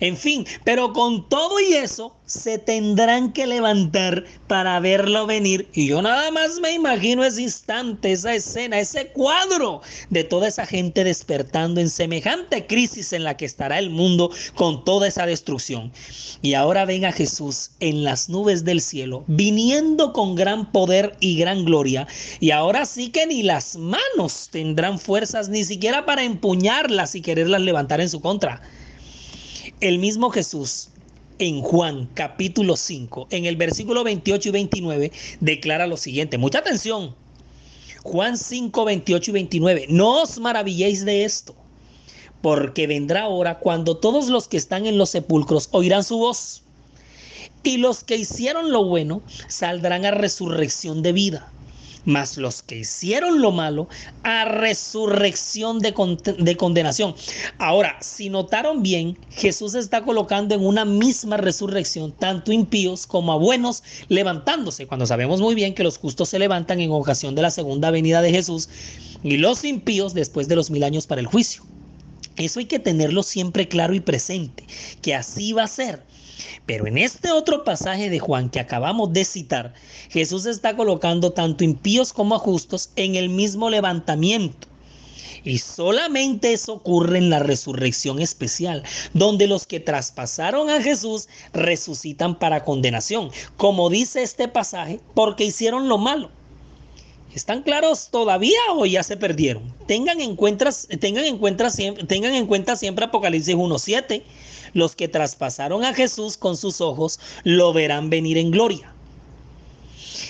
En 0.00 0.16
fin, 0.16 0.46
pero 0.64 0.92
con 0.92 1.28
todo 1.28 1.60
y 1.60 1.74
eso, 1.74 2.14
se 2.30 2.58
tendrán 2.58 3.32
que 3.32 3.44
levantar 3.44 4.24
para 4.46 4.78
verlo 4.78 5.26
venir. 5.26 5.68
Y 5.74 5.88
yo 5.88 6.00
nada 6.00 6.30
más 6.30 6.60
me 6.60 6.72
imagino 6.72 7.24
ese 7.24 7.42
instante, 7.42 8.12
esa 8.12 8.34
escena, 8.34 8.78
ese 8.78 9.08
cuadro 9.08 9.82
de 10.10 10.22
toda 10.22 10.46
esa 10.46 10.64
gente 10.64 11.02
despertando 11.02 11.80
en 11.80 11.90
semejante 11.90 12.68
crisis 12.68 13.12
en 13.12 13.24
la 13.24 13.36
que 13.36 13.46
estará 13.46 13.80
el 13.80 13.90
mundo 13.90 14.30
con 14.54 14.84
toda 14.84 15.08
esa 15.08 15.26
destrucción. 15.26 15.92
Y 16.40 16.54
ahora 16.54 16.84
ven 16.84 17.04
a 17.04 17.12
Jesús 17.12 17.72
en 17.80 18.04
las 18.04 18.28
nubes 18.28 18.64
del 18.64 18.80
cielo, 18.80 19.24
viniendo 19.26 20.12
con 20.12 20.36
gran 20.36 20.70
poder 20.70 21.16
y 21.18 21.36
gran 21.36 21.64
gloria. 21.64 22.06
Y 22.38 22.52
ahora 22.52 22.86
sí 22.86 23.10
que 23.10 23.26
ni 23.26 23.42
las 23.42 23.76
manos 23.76 24.48
tendrán 24.52 25.00
fuerzas 25.00 25.48
ni 25.48 25.64
siquiera 25.64 26.06
para 26.06 26.22
empuñarlas 26.22 27.16
y 27.16 27.22
quererlas 27.22 27.62
levantar 27.62 28.00
en 28.00 28.08
su 28.08 28.20
contra. 28.20 28.62
El 29.80 29.98
mismo 29.98 30.28
Jesús 30.28 30.90
en 31.38 31.62
Juan 31.62 32.06
capítulo 32.12 32.76
5, 32.76 33.28
en 33.30 33.46
el 33.46 33.56
versículo 33.56 34.04
28 34.04 34.50
y 34.50 34.52
29, 34.52 35.12
declara 35.40 35.86
lo 35.86 35.96
siguiente. 35.96 36.36
Mucha 36.36 36.58
atención. 36.58 37.14
Juan 38.02 38.36
5, 38.36 38.84
28 38.84 39.30
y 39.30 39.32
29. 39.32 39.86
No 39.88 40.20
os 40.20 40.38
maravilléis 40.38 41.06
de 41.06 41.24
esto, 41.24 41.54
porque 42.42 42.86
vendrá 42.86 43.28
hora 43.28 43.58
cuando 43.58 43.96
todos 43.96 44.28
los 44.28 44.48
que 44.48 44.58
están 44.58 44.84
en 44.84 44.98
los 44.98 45.08
sepulcros 45.08 45.70
oirán 45.72 46.04
su 46.04 46.18
voz. 46.18 46.62
Y 47.62 47.78
los 47.78 48.04
que 48.04 48.16
hicieron 48.16 48.72
lo 48.72 48.84
bueno 48.84 49.22
saldrán 49.48 50.04
a 50.04 50.10
resurrección 50.10 51.00
de 51.00 51.12
vida 51.12 51.50
mas 52.04 52.36
los 52.36 52.62
que 52.62 52.78
hicieron 52.78 53.40
lo 53.40 53.50
malo 53.52 53.88
a 54.22 54.44
resurrección 54.44 55.80
de, 55.80 55.94
de, 56.38 56.56
condenación. 56.56 57.14
Ahora, 57.58 57.96
si 58.00 58.30
notaron 58.30 58.82
bien, 58.82 59.18
Jesús 59.30 59.74
está 59.74 60.02
colocando 60.02 60.54
en 60.54 60.64
una 60.64 60.84
misma 60.84 61.36
resurrección 61.36 62.12
tanto 62.12 62.52
impíos 62.52 63.06
como 63.06 63.32
a 63.32 63.36
buenos 63.36 63.82
levantándose, 64.08 64.86
cuando 64.86 65.06
sabemos 65.06 65.40
muy 65.40 65.54
bien 65.54 65.74
que 65.74 65.84
los 65.84 65.98
justos 65.98 66.28
se 66.28 66.38
levantan 66.38 66.80
en 66.80 66.90
ocasión 66.92 67.34
de 67.34 67.42
la 67.42 67.50
segunda 67.50 67.90
venida 67.90 68.22
de 68.22 68.30
Jesús 68.30 68.68
y 69.22 69.36
los 69.36 69.64
impíos 69.64 70.14
después 70.14 70.48
de 70.48 70.56
los 70.56 70.70
mil 70.70 70.84
años 70.84 71.06
para 71.06 71.20
el 71.20 71.26
juicio. 71.26 71.62
Eso 72.36 72.58
hay 72.58 72.66
que 72.66 72.78
tenerlo 72.78 73.22
siempre 73.22 73.68
claro 73.68 73.94
y 73.94 74.00
presente, 74.00 74.64
que 75.02 75.14
así 75.14 75.52
va 75.52 75.64
a 75.64 75.68
ser. 75.68 76.02
Pero 76.66 76.86
en 76.86 76.98
este 76.98 77.30
otro 77.30 77.64
pasaje 77.64 78.10
de 78.10 78.18
Juan 78.18 78.50
que 78.50 78.60
acabamos 78.60 79.12
de 79.12 79.24
citar, 79.24 79.74
Jesús 80.08 80.46
está 80.46 80.76
colocando 80.76 81.32
tanto 81.32 81.64
impíos 81.64 82.12
como 82.12 82.38
justos 82.38 82.90
en 82.96 83.14
el 83.14 83.28
mismo 83.28 83.70
levantamiento. 83.70 84.68
Y 85.44 85.58
solamente 85.58 86.52
eso 86.52 86.74
ocurre 86.74 87.18
en 87.18 87.30
la 87.30 87.38
resurrección 87.38 88.20
especial, 88.20 88.82
donde 89.14 89.46
los 89.46 89.66
que 89.66 89.80
traspasaron 89.80 90.68
a 90.68 90.82
Jesús 90.82 91.28
resucitan 91.52 92.38
para 92.38 92.64
condenación, 92.64 93.30
como 93.56 93.88
dice 93.88 94.22
este 94.22 94.48
pasaje, 94.48 95.00
porque 95.14 95.44
hicieron 95.44 95.88
lo 95.88 95.98
malo. 95.98 96.30
¿Están 97.34 97.62
claros 97.62 98.10
todavía 98.10 98.58
o 98.74 98.84
ya 98.86 99.04
se 99.04 99.16
perdieron? 99.16 99.72
Tengan 99.86 100.20
en 100.20 100.34
cuenta, 100.34 100.70
tengan 100.98 101.24
en 101.24 101.38
cuenta, 101.38 101.70
tengan 102.08 102.34
en 102.34 102.46
cuenta 102.46 102.74
siempre 102.74 103.04
Apocalipsis 103.04 103.54
1.7 103.54 104.22
los 104.72 104.96
que 104.96 105.08
traspasaron 105.08 105.84
a 105.84 105.94
Jesús 105.94 106.36
con 106.36 106.56
sus 106.56 106.80
ojos 106.80 107.20
lo 107.44 107.72
verán 107.72 108.10
venir 108.10 108.38
en 108.38 108.50
gloria. 108.50 108.92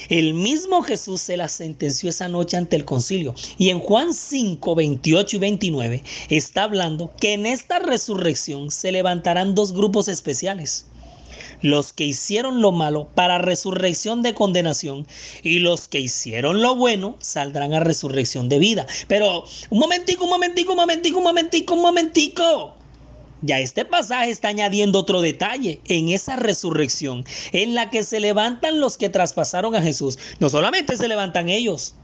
El 0.08 0.34
mismo 0.34 0.82
Jesús 0.82 1.20
se 1.20 1.36
la 1.36 1.48
sentenció 1.48 2.10
esa 2.10 2.28
noche 2.28 2.56
ante 2.56 2.74
el 2.74 2.84
concilio. 2.84 3.34
Y 3.58 3.70
en 3.70 3.78
Juan 3.78 4.12
5, 4.12 4.74
28 4.74 5.36
y 5.36 5.38
29 5.38 6.04
está 6.28 6.64
hablando 6.64 7.12
que 7.20 7.34
en 7.34 7.46
esta 7.46 7.78
resurrección 7.78 8.72
se 8.72 8.90
levantarán 8.90 9.54
dos 9.54 9.72
grupos 9.72 10.08
especiales. 10.08 10.86
Los 11.62 11.92
que 11.92 12.04
hicieron 12.04 12.60
lo 12.60 12.72
malo 12.72 13.08
para 13.14 13.38
resurrección 13.38 14.22
de 14.22 14.34
condenación 14.34 15.06
y 15.42 15.60
los 15.60 15.86
que 15.88 16.00
hicieron 16.00 16.60
lo 16.60 16.74
bueno 16.74 17.16
saldrán 17.20 17.74
a 17.74 17.80
resurrección 17.80 18.48
de 18.48 18.58
vida. 18.58 18.86
Pero 19.06 19.44
un 19.68 19.78
momentico, 19.78 20.24
un 20.24 20.30
momentico, 20.30 20.72
un 20.72 20.78
momentico, 20.78 21.18
un 21.18 21.24
momentico, 21.24 21.74
un 21.74 21.82
momentico. 21.82 22.79
Ya 23.42 23.58
este 23.58 23.84
pasaje 23.84 24.30
está 24.30 24.48
añadiendo 24.48 24.98
otro 24.98 25.22
detalle 25.22 25.80
en 25.86 26.10
esa 26.10 26.36
resurrección 26.36 27.24
en 27.52 27.74
la 27.74 27.90
que 27.90 28.04
se 28.04 28.20
levantan 28.20 28.80
los 28.80 28.98
que 28.98 29.08
traspasaron 29.08 29.74
a 29.74 29.82
Jesús. 29.82 30.18
No 30.40 30.50
solamente 30.50 30.96
se 30.96 31.08
levantan 31.08 31.48
ellos, 31.48 31.94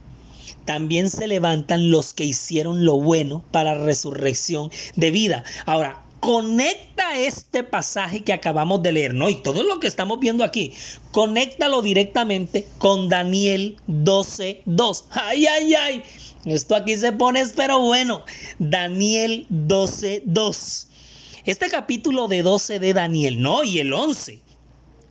también 0.64 1.11
se 1.11 1.27
levantan 1.27 1.90
los 1.90 2.14
que 2.14 2.25
hicieron 2.25 2.85
lo 2.85 3.01
bueno 3.01 3.44
para 3.51 3.75
resurrección 3.75 4.70
de 4.96 5.11
vida. 5.11 5.44
Ahora, 5.66 6.03
conecta 6.20 7.16
este 7.18 7.62
pasaje 7.62 8.25
que 8.25 8.33
acabamos 8.33 8.83
de 8.83 8.92
leer, 8.92 9.14
¿no? 9.14 9.29
Y 9.29 9.37
todo 9.37 9.62
lo 9.62 9.79
que 9.79 9.87
estamos 9.87 10.18
viendo 10.18 10.42
aquí, 10.42 10.72
conéctalo 11.12 11.83
directamente 11.83 12.66
con 12.79 13.09
Daniel 13.09 13.77
12.2. 13.87 15.05
Ay, 15.11 15.46
ay, 15.46 15.75
ay. 15.75 16.03
Esto 16.44 16.77
aquí 16.77 16.96
se 16.96 17.12
pone, 17.12 17.44
pero 17.55 17.81
bueno, 17.81 18.25
Daniel 18.59 19.46
12.2. 19.51 20.86
Este 21.46 21.68
capítulo 21.70 22.26
de 22.26 22.42
12 22.42 22.80
de 22.80 22.92
Daniel, 22.92 23.40
no, 23.40 23.62
y 23.62 23.78
el 23.78 23.92
11, 23.92 24.40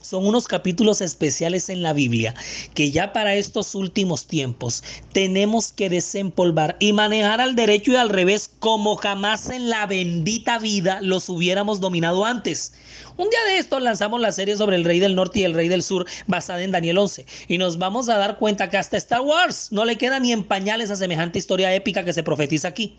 son 0.02 0.28
unos 0.28 0.50
capítulos 0.50 1.00
especiales 1.00 1.70
en 1.70 1.82
la 1.82 1.94
Biblia 1.94 2.36
que 2.74 2.92
ya 2.92 3.14
para 3.14 3.36
estos 3.36 3.74
últimos 3.74 4.28
tiempos 4.28 4.84
tenemos 5.14 5.72
que 5.72 5.90
desempolvar 5.90 6.76
y 6.82 6.92
manejar 6.92 7.40
al 7.40 7.56
derecho 7.56 7.94
y 7.94 7.96
al 7.96 8.10
revés 8.10 8.52
como 8.60 8.98
jamás 8.98 9.50
en 9.50 9.70
la 9.70 9.86
bendita 9.86 10.60
vida 10.60 11.00
los 11.02 11.30
hubiéramos 11.30 11.80
dominado 11.80 12.26
antes. 12.26 12.74
Un 13.16 13.30
día 13.30 13.44
de 13.48 13.58
esto 13.58 13.80
lanzamos 13.80 14.20
la 14.20 14.34
serie 14.34 14.58
sobre 14.58 14.76
el 14.76 14.84
rey 14.84 15.00
del 15.00 15.16
norte 15.16 15.40
y 15.40 15.44
el 15.46 15.54
rey 15.54 15.70
del 15.70 15.84
sur 15.84 16.06
basada 16.28 16.64
en 16.64 16.72
Daniel 16.72 16.98
11 16.98 17.26
y 17.48 17.58
nos 17.58 17.78
vamos 17.78 18.10
a 18.10 18.18
dar 18.18 18.40
cuenta 18.40 18.70
que 18.70 18.76
hasta 18.76 18.98
Star 18.98 19.22
Wars 19.22 19.70
no 19.72 19.86
le 19.86 19.98
queda 19.98 20.20
ni 20.20 20.34
en 20.34 20.44
pañales 20.44 20.92
a 20.92 20.98
semejante 20.98 21.40
historia 21.40 21.74
épica 21.74 22.04
que 22.04 22.12
se 22.12 22.24
profetiza 22.24 22.68
aquí. 22.68 22.98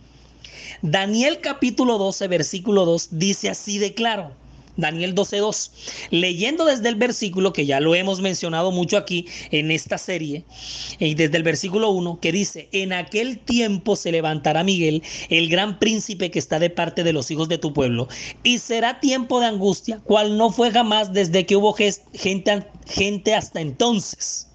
Daniel 0.82 1.40
capítulo 1.40 1.98
12 1.98 2.28
versículo 2.28 2.84
2 2.84 3.08
dice 3.12 3.48
así 3.50 3.78
de 3.78 3.94
claro. 3.94 4.32
Daniel 4.76 5.14
12.2. 5.14 5.70
Leyendo 6.10 6.66
desde 6.66 6.88
el 6.88 6.96
versículo, 6.96 7.52
que 7.52 7.66
ya 7.66 7.80
lo 7.80 7.94
hemos 7.94 8.20
mencionado 8.20 8.70
mucho 8.72 8.96
aquí 8.96 9.26
en 9.50 9.70
esta 9.70 9.98
serie, 9.98 10.44
y 10.98 11.14
desde 11.14 11.38
el 11.38 11.42
versículo 11.42 11.90
1, 11.90 12.20
que 12.20 12.32
dice, 12.32 12.68
en 12.72 12.92
aquel 12.92 13.38
tiempo 13.38 13.96
se 13.96 14.12
levantará 14.12 14.62
Miguel, 14.64 15.02
el 15.30 15.48
gran 15.48 15.78
príncipe 15.78 16.30
que 16.30 16.38
está 16.38 16.58
de 16.58 16.70
parte 16.70 17.04
de 17.04 17.12
los 17.12 17.30
hijos 17.30 17.48
de 17.48 17.58
tu 17.58 17.72
pueblo, 17.72 18.08
y 18.42 18.58
será 18.58 19.00
tiempo 19.00 19.40
de 19.40 19.46
angustia, 19.46 20.00
cual 20.04 20.36
no 20.36 20.50
fue 20.50 20.70
jamás 20.70 21.12
desde 21.12 21.46
que 21.46 21.56
hubo 21.56 21.72
gente, 21.72 22.66
gente 22.86 23.34
hasta 23.34 23.60
entonces 23.60 24.46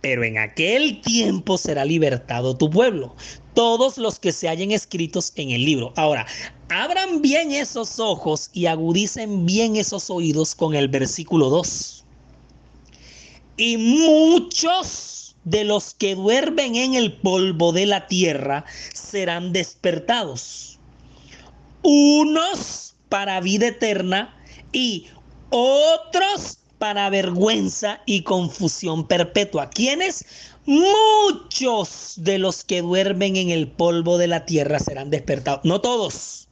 pero 0.00 0.22
en 0.22 0.36
aquel 0.36 1.00
tiempo 1.00 1.56
será 1.56 1.82
libertado 1.86 2.58
tu 2.58 2.68
pueblo, 2.68 3.16
todos 3.54 3.98
los 3.98 4.18
que 4.18 4.32
se 4.32 4.48
hallen 4.48 4.72
escritos 4.72 5.32
en 5.36 5.50
el 5.50 5.64
libro. 5.64 5.92
Ahora, 5.96 6.26
abran 6.68 7.22
bien 7.22 7.52
esos 7.52 7.98
ojos 7.98 8.50
y 8.52 8.66
agudicen 8.66 9.46
bien 9.46 9.76
esos 9.76 10.10
oídos 10.10 10.54
con 10.54 10.74
el 10.74 10.88
versículo 10.88 11.48
2. 11.48 12.04
Y 13.56 13.76
muchos 13.76 15.36
de 15.44 15.64
los 15.64 15.94
que 15.94 16.14
duermen 16.14 16.74
en 16.74 16.94
el 16.94 17.12
polvo 17.12 17.72
de 17.72 17.86
la 17.86 18.06
tierra 18.06 18.64
serán 18.92 19.52
despertados. 19.52 20.78
Unos 21.82 22.96
para 23.08 23.40
vida 23.40 23.68
eterna 23.68 24.34
y 24.72 25.06
otros 25.50 26.58
para 26.78 27.08
vergüenza 27.10 28.00
y 28.06 28.22
confusión 28.22 29.06
perpetua. 29.06 29.70
¿Quiénes? 29.70 30.24
Muchos 30.66 32.14
de 32.16 32.38
los 32.38 32.64
que 32.64 32.80
duermen 32.80 33.36
en 33.36 33.50
el 33.50 33.68
polvo 33.68 34.16
de 34.16 34.28
la 34.28 34.46
tierra 34.46 34.78
serán 34.78 35.10
despertados. 35.10 35.60
No 35.64 35.80
todos. 35.80 36.48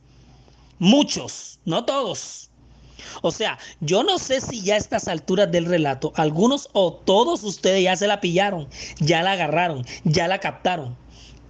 Muchos, 0.79 1.59
no 1.65 1.85
todos. 1.85 2.51
O 3.23 3.31
sea, 3.31 3.59
yo 3.81 4.03
no 4.03 4.19
sé 4.19 4.41
si 4.41 4.63
ya 4.63 4.75
a 4.75 4.79
estas 4.79 5.09
alturas 5.09 5.51
del 5.51 5.65
relato, 5.65 6.13
algunos 6.17 6.69
o 6.73 6.93
todos 6.93 7.43
ustedes 7.43 7.85
ya 7.85 7.97
se 7.97 8.07
la 8.07 8.21
pillaron, 8.21 8.69
ya 8.99 9.23
la 9.23 9.33
agarraron, 9.33 9.85
ya 10.05 10.29
la 10.29 10.41
captaron. 10.41 10.97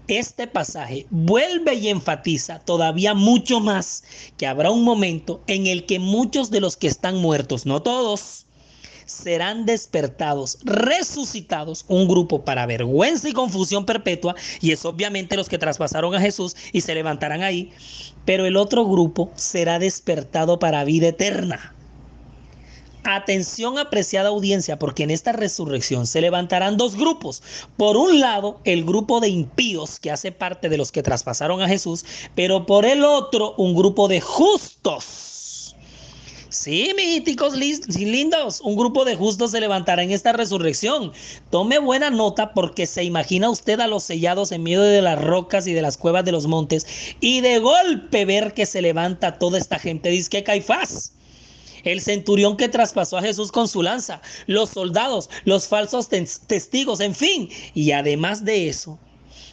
Este 0.08 0.46
pasaje 0.46 1.06
vuelve 1.10 1.74
y 1.74 1.88
enfatiza 1.88 2.58
todavía 2.60 3.14
mucho 3.14 3.60
más 3.60 4.04
que 4.36 4.46
habrá 4.46 4.70
un 4.70 4.84
momento 4.84 5.42
en 5.46 5.66
el 5.66 5.86
que 5.86 5.98
muchos 5.98 6.50
de 6.50 6.60
los 6.60 6.76
que 6.76 6.88
están 6.88 7.16
muertos, 7.16 7.66
no 7.66 7.82
todos, 7.82 8.46
serán 9.06 9.66
despertados, 9.66 10.58
resucitados, 10.64 11.84
un 11.88 12.08
grupo 12.08 12.44
para 12.44 12.66
vergüenza 12.66 13.28
y 13.28 13.32
confusión 13.32 13.84
perpetua, 13.84 14.34
y 14.60 14.72
es 14.72 14.84
obviamente 14.84 15.36
los 15.36 15.48
que 15.48 15.58
traspasaron 15.58 16.14
a 16.14 16.20
Jesús 16.20 16.56
y 16.72 16.80
se 16.80 16.94
levantarán 16.94 17.42
ahí, 17.42 17.72
pero 18.24 18.46
el 18.46 18.56
otro 18.56 18.86
grupo 18.86 19.30
será 19.34 19.78
despertado 19.78 20.58
para 20.58 20.84
vida 20.84 21.08
eterna. 21.08 21.74
Atención 23.04 23.78
apreciada 23.78 24.28
audiencia, 24.28 24.78
porque 24.78 25.02
en 25.02 25.10
esta 25.10 25.32
resurrección 25.32 26.06
se 26.06 26.20
levantarán 26.20 26.76
dos 26.76 26.94
grupos. 26.94 27.42
Por 27.76 27.96
un 27.96 28.20
lado, 28.20 28.60
el 28.62 28.84
grupo 28.84 29.18
de 29.18 29.28
impíos 29.28 29.98
que 29.98 30.12
hace 30.12 30.30
parte 30.30 30.68
de 30.68 30.76
los 30.76 30.92
que 30.92 31.02
traspasaron 31.02 31.60
a 31.62 31.68
Jesús, 31.68 32.04
pero 32.36 32.64
por 32.64 32.84
el 32.84 33.04
otro, 33.04 33.54
un 33.56 33.74
grupo 33.74 34.06
de 34.06 34.20
justos 34.20 35.31
Sí, 36.62 36.92
mijíticos 36.94 37.56
lindos, 37.56 38.60
un 38.60 38.76
grupo 38.76 39.04
de 39.04 39.16
justos 39.16 39.50
se 39.50 39.58
levantará 39.58 40.04
en 40.04 40.12
esta 40.12 40.32
resurrección. 40.32 41.10
Tome 41.50 41.80
buena 41.80 42.08
nota 42.08 42.54
porque 42.54 42.86
se 42.86 43.02
imagina 43.02 43.50
usted 43.50 43.80
a 43.80 43.88
los 43.88 44.04
sellados 44.04 44.52
en 44.52 44.62
medio 44.62 44.82
de 44.82 45.02
las 45.02 45.20
rocas 45.20 45.66
y 45.66 45.72
de 45.72 45.82
las 45.82 45.96
cuevas 45.96 46.24
de 46.24 46.30
los 46.30 46.46
montes 46.46 46.86
y 47.18 47.40
de 47.40 47.58
golpe 47.58 48.24
ver 48.26 48.54
que 48.54 48.66
se 48.66 48.80
levanta 48.80 49.40
toda 49.40 49.58
esta 49.58 49.80
gente. 49.80 50.10
Dice 50.10 50.30
que 50.30 50.44
Caifás 50.44 51.14
el 51.82 52.00
centurión 52.00 52.56
que 52.56 52.68
traspasó 52.68 53.18
a 53.18 53.22
Jesús 53.22 53.50
con 53.50 53.66
su 53.66 53.82
lanza, 53.82 54.22
los 54.46 54.70
soldados, 54.70 55.30
los 55.44 55.66
falsos 55.66 56.08
testigos, 56.08 57.00
en 57.00 57.16
fin. 57.16 57.48
Y 57.74 57.90
además 57.90 58.44
de 58.44 58.68
eso, 58.68 59.00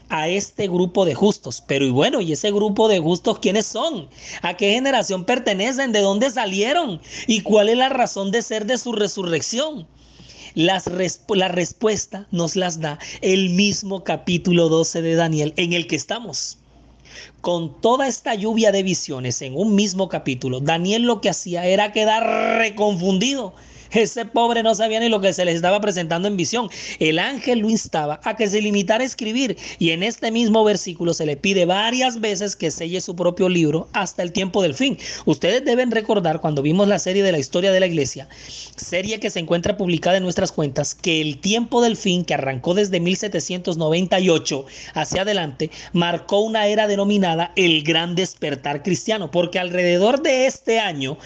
a 0.10 0.28
este 0.28 0.68
grupo 0.68 1.06
de 1.06 1.16
justos. 1.16 1.64
Pero 1.66 1.86
y 1.86 1.92
bueno, 1.92 2.20
¿y 2.22 2.34
ese 2.34 2.52
grupo 2.52 2.88
de 2.88 3.00
justos 3.00 3.40
quiénes 3.40 3.66
son? 3.66 4.10
¿A 4.42 4.58
qué 4.58 4.74
generación 4.74 5.26
pertenecen? 5.26 5.92
¿De 5.92 6.02
dónde 6.02 6.30
salieron? 6.32 7.00
¿Y 7.28 7.42
cuál 7.42 7.70
es 7.70 7.78
la 7.78 7.90
razón 7.90 8.32
de 8.32 8.42
ser 8.42 8.66
de 8.66 8.78
su 8.78 8.92
resurrección? 8.94 9.88
Las 10.56 10.90
la 11.30 11.48
respuesta 11.48 12.28
nos 12.32 12.56
las 12.56 12.80
da 12.80 12.98
el 13.22 13.52
mismo 13.52 14.04
capítulo 14.04 14.68
12 14.68 15.02
de 15.02 15.16
Daniel 15.16 15.54
en 15.58 15.74
el 15.74 15.88
que 15.88 15.96
estamos. 15.96 16.58
Con 17.42 17.80
toda 17.82 18.08
esta 18.08 18.36
lluvia 18.36 18.72
de 18.72 18.84
visiones 18.84 19.42
en 19.42 19.56
un 19.56 19.76
mismo 19.76 20.10
capítulo, 20.10 20.60
Daniel 20.60 21.04
lo 21.04 21.22
que 21.22 21.30
hacía 21.30 21.66
era 21.66 21.94
quedar 21.94 22.58
reconfundido 22.58 23.54
ese 23.92 24.26
pobre 24.26 24.64
no 24.64 24.76
sabía 24.76 25.00
ni 25.00 25.10
lo 25.10 25.22
que 25.22 25.34
se 25.34 25.46
les 25.46 25.56
estaba 25.56 25.82
presentando 25.82 26.28
en 26.28 26.38
visión. 26.38 26.70
El 27.00 27.20
ángel 27.20 27.60
lo 27.60 27.70
instaba 27.70 28.20
a 28.24 28.36
que 28.36 28.48
se 28.48 28.62
limitara 28.62 29.04
a 29.04 29.08
escribir 29.08 29.58
y 29.80 29.92
en 29.92 30.04
este 30.04 30.32
mismo 30.32 30.64
versículo 30.64 31.14
se 31.14 31.26
le 31.26 31.38
pide 31.38 31.66
varias 31.66 32.20
veces 32.20 32.56
que 32.56 32.72
selle 32.72 33.02
su 33.02 33.16
propio 33.16 33.50
libro 33.50 33.90
hasta 33.94 34.24
el 34.24 34.32
tiempo 34.32 34.62
del 34.62 34.74
fin. 34.74 34.98
Ustedes 35.26 35.66
deben 35.66 35.92
recordar 35.92 36.42
cuando 36.42 36.62
vimos 36.62 36.88
la 36.88 37.00
serie 37.00 37.24
de 37.24 37.32
la 37.32 37.40
historia 37.40 37.72
de 37.72 37.80
la 37.80 37.88
iglesia, 37.88 38.28
serie 38.76 39.20
que 39.20 39.30
se 39.30 39.40
encuentra 39.40 39.78
publicada 39.78 40.18
en 40.18 40.24
nuestras 40.24 40.52
cuentas, 40.52 40.96
que 40.96 41.22
el 41.22 41.40
tiempo 41.40 41.82
del 41.82 41.96
fin 41.98 42.26
que 42.26 42.34
arrancó 42.34 42.74
desde 42.74 43.00
1798 43.00 44.66
hacia 44.94 45.22
adelante 45.22 45.72
marcó 45.94 46.40
una 46.40 46.68
era 46.68 46.88
denominada 46.88 47.52
el 47.56 47.84
gran 47.84 48.16
despertar 48.16 48.84
cristiano, 48.84 49.32
porque 49.32 49.60
alrededor 49.60 50.22
de 50.22 50.46
este 50.46 50.80
año, 50.80 51.18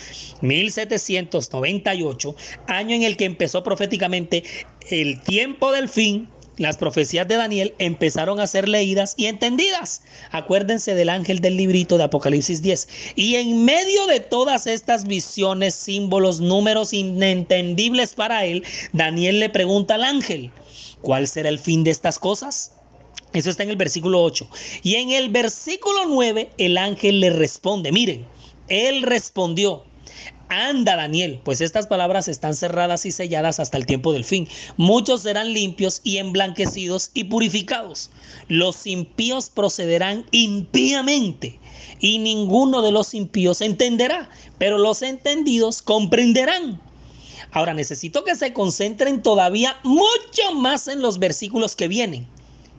1798, 0.41 2.36
año 2.67 2.95
en 2.95 3.03
el 3.03 3.17
que 3.17 3.25
empezó 3.25 3.63
proféticamente 3.63 4.43
el 4.89 5.21
tiempo 5.21 5.71
del 5.71 5.89
fin, 5.89 6.29
las 6.57 6.77
profecías 6.77 7.27
de 7.27 7.35
Daniel 7.35 7.73
empezaron 7.79 8.39
a 8.39 8.47
ser 8.47 8.69
leídas 8.69 9.15
y 9.17 9.25
entendidas. 9.25 10.03
Acuérdense 10.31 10.93
del 10.93 11.09
ángel 11.09 11.39
del 11.39 11.57
librito 11.57 11.97
de 11.97 12.03
Apocalipsis 12.03 12.61
10. 12.61 12.87
Y 13.15 13.35
en 13.35 13.65
medio 13.65 14.05
de 14.05 14.19
todas 14.19 14.67
estas 14.67 15.05
visiones, 15.05 15.73
símbolos, 15.73 16.39
números 16.39 16.93
inentendibles 16.93 18.13
para 18.13 18.45
él, 18.45 18.63
Daniel 18.91 19.39
le 19.39 19.49
pregunta 19.49 19.95
al 19.95 20.03
ángel, 20.03 20.51
¿cuál 21.01 21.27
será 21.27 21.49
el 21.49 21.59
fin 21.59 21.83
de 21.83 21.91
estas 21.91 22.19
cosas? 22.19 22.71
Eso 23.33 23.49
está 23.49 23.63
en 23.63 23.71
el 23.71 23.75
versículo 23.75 24.21
8. 24.21 24.47
Y 24.83 24.95
en 24.95 25.09
el 25.09 25.29
versículo 25.29 26.05
9 26.07 26.51
el 26.59 26.77
ángel 26.77 27.19
le 27.19 27.31
responde, 27.31 27.91
miren, 27.91 28.27
él 28.67 29.01
respondió, 29.01 29.85
Anda, 30.49 30.95
Daniel, 30.95 31.39
pues 31.43 31.62
estas 31.62 31.88
palabras 31.88 32.27
están 32.27 32.56
cerradas 32.56 33.06
y 33.06 33.12
selladas 33.12 33.60
hasta 33.60 33.77
el 33.77 33.86
tiempo 33.86 34.13
del 34.13 34.23
fin. 34.23 34.47
Muchos 34.77 35.21
serán 35.21 35.53
limpios 35.53 36.01
y 36.03 36.17
emblanquecidos 36.17 37.12
y 37.13 37.25
purificados. 37.25 38.10
Los 38.47 38.86
impíos 38.86 39.49
procederán 39.49 40.25
impíamente 40.32 41.60
y 41.99 42.19
ninguno 42.19 42.82
de 42.82 42.91
los 42.91 43.13
impíos 43.13 43.62
entenderá, 43.62 44.29
pero 44.58 44.77
los 44.77 45.01
entendidos 45.01 45.82
comprenderán. 45.82 46.79
Ahora 47.51 47.73
necesito 47.73 48.23
que 48.23 48.36
se 48.36 48.53
concentren 48.53 49.21
todavía 49.21 49.77
mucho 49.84 50.53
más 50.56 50.88
en 50.88 51.01
los 51.01 51.19
versículos 51.19 51.75
que 51.75 51.88
vienen. 51.88 52.27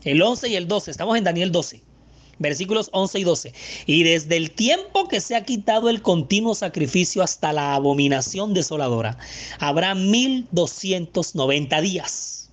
El 0.05 0.21
11 0.21 0.49
y 0.49 0.57
el 0.57 0.69
12, 0.69 0.91
estamos 0.91 1.17
en 1.17 1.25
Daniel 1.25 1.51
12 1.51 1.94
versículos 2.39 2.91
11 2.93 3.19
y 3.19 3.25
12. 3.25 3.53
Y 3.87 4.03
desde 4.03 4.37
el 4.37 4.51
tiempo 4.51 5.09
que 5.09 5.21
se 5.21 5.37
ha 5.37 5.45
quitado 5.45 5.89
el 5.89 6.03
continuo 6.03 6.55
sacrificio 6.55 7.23
hasta 7.23 7.51
la 7.53 7.75
abominación 7.75 8.53
desoladora, 8.55 9.19
habrá 9.59 9.95
1290 9.95 11.81
días. 11.81 12.51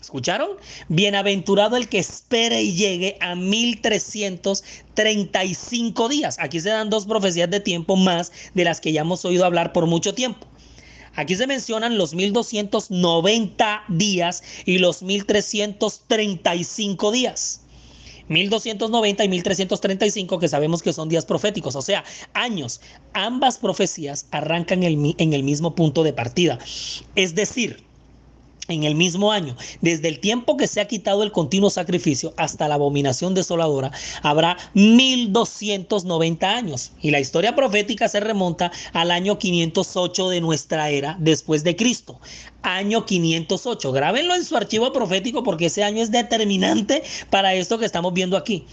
¿Escucharon? 0.00 0.50
Bienaventurado 0.88 1.76
el 1.76 1.88
que 1.88 1.98
espere 1.98 2.62
y 2.62 2.74
llegue 2.74 3.16
a 3.20 3.34
1335 3.34 6.08
días. 6.08 6.36
Aquí 6.38 6.60
se 6.60 6.68
dan 6.68 6.90
dos 6.90 7.06
profecías 7.06 7.50
de 7.50 7.60
tiempo 7.60 7.96
más 7.96 8.30
de 8.52 8.64
las 8.64 8.82
que 8.82 8.92
ya 8.92 9.00
hemos 9.00 9.24
oído 9.24 9.46
hablar 9.46 9.72
por 9.72 9.86
mucho 9.86 10.14
tiempo. 10.14 10.46
Aquí 11.16 11.36
se 11.36 11.46
mencionan 11.46 11.96
los 11.96 12.12
1290 12.14 13.84
días 13.88 14.42
y 14.66 14.76
los 14.78 15.02
1335 15.02 17.10
días. 17.10 17.63
1290 18.28 19.24
y 19.24 19.28
1335, 19.28 20.38
que 20.38 20.48
sabemos 20.48 20.82
que 20.82 20.92
son 20.92 21.08
días 21.08 21.24
proféticos, 21.24 21.76
o 21.76 21.82
sea, 21.82 22.04
años. 22.32 22.80
Ambas 23.12 23.58
profecías 23.58 24.26
arrancan 24.30 24.82
en 24.82 25.32
el 25.32 25.42
mismo 25.42 25.74
punto 25.74 26.02
de 26.02 26.12
partida. 26.12 26.58
Es 27.14 27.34
decir, 27.34 27.84
en 28.68 28.84
el 28.84 28.94
mismo 28.94 29.32
año, 29.32 29.56
desde 29.80 30.08
el 30.08 30.20
tiempo 30.20 30.56
que 30.56 30.66
se 30.66 30.80
ha 30.80 30.88
quitado 30.88 31.22
el 31.22 31.32
continuo 31.32 31.70
sacrificio 31.70 32.32
hasta 32.36 32.68
la 32.68 32.74
abominación 32.74 33.34
desoladora, 33.34 33.92
habrá 34.22 34.56
1290 34.74 36.50
años. 36.50 36.92
Y 37.00 37.10
la 37.10 37.20
historia 37.20 37.54
profética 37.54 38.08
se 38.08 38.20
remonta 38.20 38.72
al 38.92 39.10
año 39.10 39.38
508 39.38 40.30
de 40.30 40.40
nuestra 40.40 40.90
era 40.90 41.16
después 41.18 41.64
de 41.64 41.76
Cristo. 41.76 42.20
Año 42.62 43.04
508. 43.04 43.92
Grábenlo 43.92 44.34
en 44.34 44.44
su 44.44 44.56
archivo 44.56 44.90
profético 44.92 45.42
porque 45.42 45.66
ese 45.66 45.84
año 45.84 46.02
es 46.02 46.10
determinante 46.10 47.02
para 47.28 47.54
esto 47.54 47.78
que 47.78 47.84
estamos 47.84 48.14
viendo 48.14 48.38
aquí. 48.38 48.64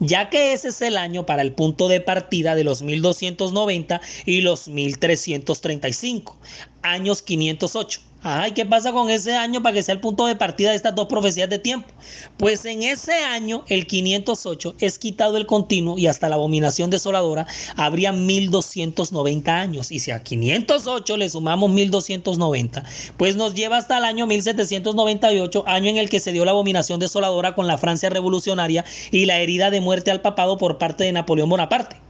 Ya 0.00 0.28
que 0.28 0.52
ese 0.52 0.68
es 0.68 0.82
el 0.82 0.98
año 0.98 1.24
para 1.24 1.42
el 1.42 1.52
punto 1.52 1.88
de 1.88 2.00
partida 2.00 2.54
de 2.54 2.64
los 2.64 2.82
1290 2.82 4.00
y 4.26 4.42
los 4.42 4.68
1335. 4.68 6.36
Años 6.82 7.22
508. 7.22 8.07
Ay, 8.20 8.50
¿qué 8.50 8.66
pasa 8.66 8.92
con 8.92 9.10
ese 9.10 9.36
año 9.36 9.62
para 9.62 9.74
que 9.74 9.82
sea 9.82 9.94
el 9.94 10.00
punto 10.00 10.26
de 10.26 10.34
partida 10.34 10.70
de 10.70 10.76
estas 10.76 10.94
dos 10.96 11.06
profecías 11.06 11.48
de 11.48 11.60
tiempo? 11.60 11.88
Pues 12.36 12.64
en 12.64 12.82
ese 12.82 13.12
año, 13.12 13.64
el 13.68 13.86
508, 13.86 14.74
es 14.80 14.98
quitado 14.98 15.36
el 15.36 15.46
continuo 15.46 15.96
y 15.96 16.08
hasta 16.08 16.28
la 16.28 16.34
abominación 16.34 16.90
desoladora 16.90 17.46
habría 17.76 18.10
1290 18.10 19.54
años. 19.54 19.92
Y 19.92 20.00
si 20.00 20.10
a 20.10 20.20
508 20.20 21.16
le 21.16 21.30
sumamos 21.30 21.70
1290, 21.70 22.82
pues 23.16 23.36
nos 23.36 23.54
lleva 23.54 23.76
hasta 23.76 23.98
el 23.98 24.04
año 24.04 24.26
1798, 24.26 25.62
año 25.68 25.88
en 25.88 25.98
el 25.98 26.10
que 26.10 26.18
se 26.18 26.32
dio 26.32 26.44
la 26.44 26.50
abominación 26.50 26.98
desoladora 26.98 27.54
con 27.54 27.68
la 27.68 27.78
Francia 27.78 28.10
revolucionaria 28.10 28.84
y 29.12 29.26
la 29.26 29.38
herida 29.38 29.70
de 29.70 29.80
muerte 29.80 30.10
al 30.10 30.22
papado 30.22 30.58
por 30.58 30.78
parte 30.78 31.04
de 31.04 31.12
Napoleón 31.12 31.50
Bonaparte. 31.50 32.07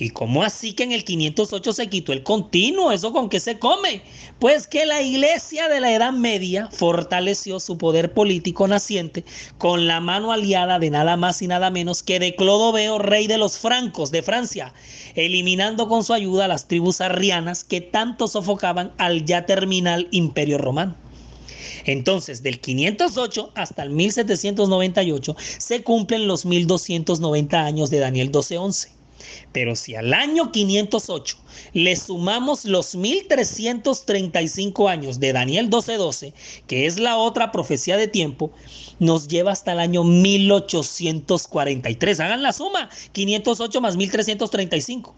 ¿Y 0.00 0.10
cómo 0.10 0.44
así 0.44 0.74
que 0.74 0.84
en 0.84 0.92
el 0.92 1.04
508 1.04 1.72
se 1.72 1.88
quitó 1.88 2.12
el 2.12 2.22
continuo? 2.22 2.92
¿Eso 2.92 3.12
con 3.12 3.28
qué 3.28 3.40
se 3.40 3.58
come? 3.58 4.02
Pues 4.38 4.68
que 4.68 4.86
la 4.86 5.02
iglesia 5.02 5.68
de 5.68 5.80
la 5.80 5.92
Edad 5.92 6.12
Media 6.12 6.68
fortaleció 6.70 7.58
su 7.58 7.78
poder 7.78 8.12
político 8.12 8.68
naciente 8.68 9.24
con 9.58 9.88
la 9.88 9.98
mano 10.00 10.30
aliada 10.30 10.78
de 10.78 10.90
nada 10.90 11.16
más 11.16 11.42
y 11.42 11.48
nada 11.48 11.70
menos 11.70 12.04
que 12.04 12.20
de 12.20 12.36
Clodoveo, 12.36 13.00
rey 13.00 13.26
de 13.26 13.38
los 13.38 13.58
francos 13.58 14.12
de 14.12 14.22
Francia, 14.22 14.72
eliminando 15.16 15.88
con 15.88 16.04
su 16.04 16.14
ayuda 16.14 16.44
a 16.44 16.48
las 16.48 16.68
tribus 16.68 17.00
arrianas 17.00 17.64
que 17.64 17.80
tanto 17.80 18.28
sofocaban 18.28 18.92
al 18.98 19.24
ya 19.24 19.46
terminal 19.46 20.06
imperio 20.12 20.58
romano. 20.58 20.94
Entonces, 21.86 22.44
del 22.44 22.60
508 22.60 23.50
hasta 23.56 23.82
el 23.82 23.90
1798 23.90 25.36
se 25.58 25.82
cumplen 25.82 26.28
los 26.28 26.44
1290 26.44 27.64
años 27.64 27.90
de 27.90 27.98
Daniel 27.98 28.28
1211. 28.28 28.97
Pero 29.52 29.76
si 29.76 29.94
al 29.94 30.14
año 30.14 30.50
508 30.52 31.36
le 31.72 31.96
sumamos 31.96 32.64
los 32.64 32.94
1335 32.94 34.88
años 34.88 35.18
de 35.20 35.32
Daniel 35.32 35.70
12:12, 35.70 36.32
que 36.66 36.86
es 36.86 36.98
la 36.98 37.16
otra 37.16 37.52
profecía 37.52 37.96
de 37.96 38.08
tiempo, 38.08 38.52
nos 38.98 39.28
lleva 39.28 39.52
hasta 39.52 39.72
el 39.72 39.80
año 39.80 40.04
1843. 40.04 42.20
Hagan 42.20 42.42
la 42.42 42.52
suma, 42.52 42.90
508 43.12 43.80
más 43.80 43.96
1335. 43.96 45.14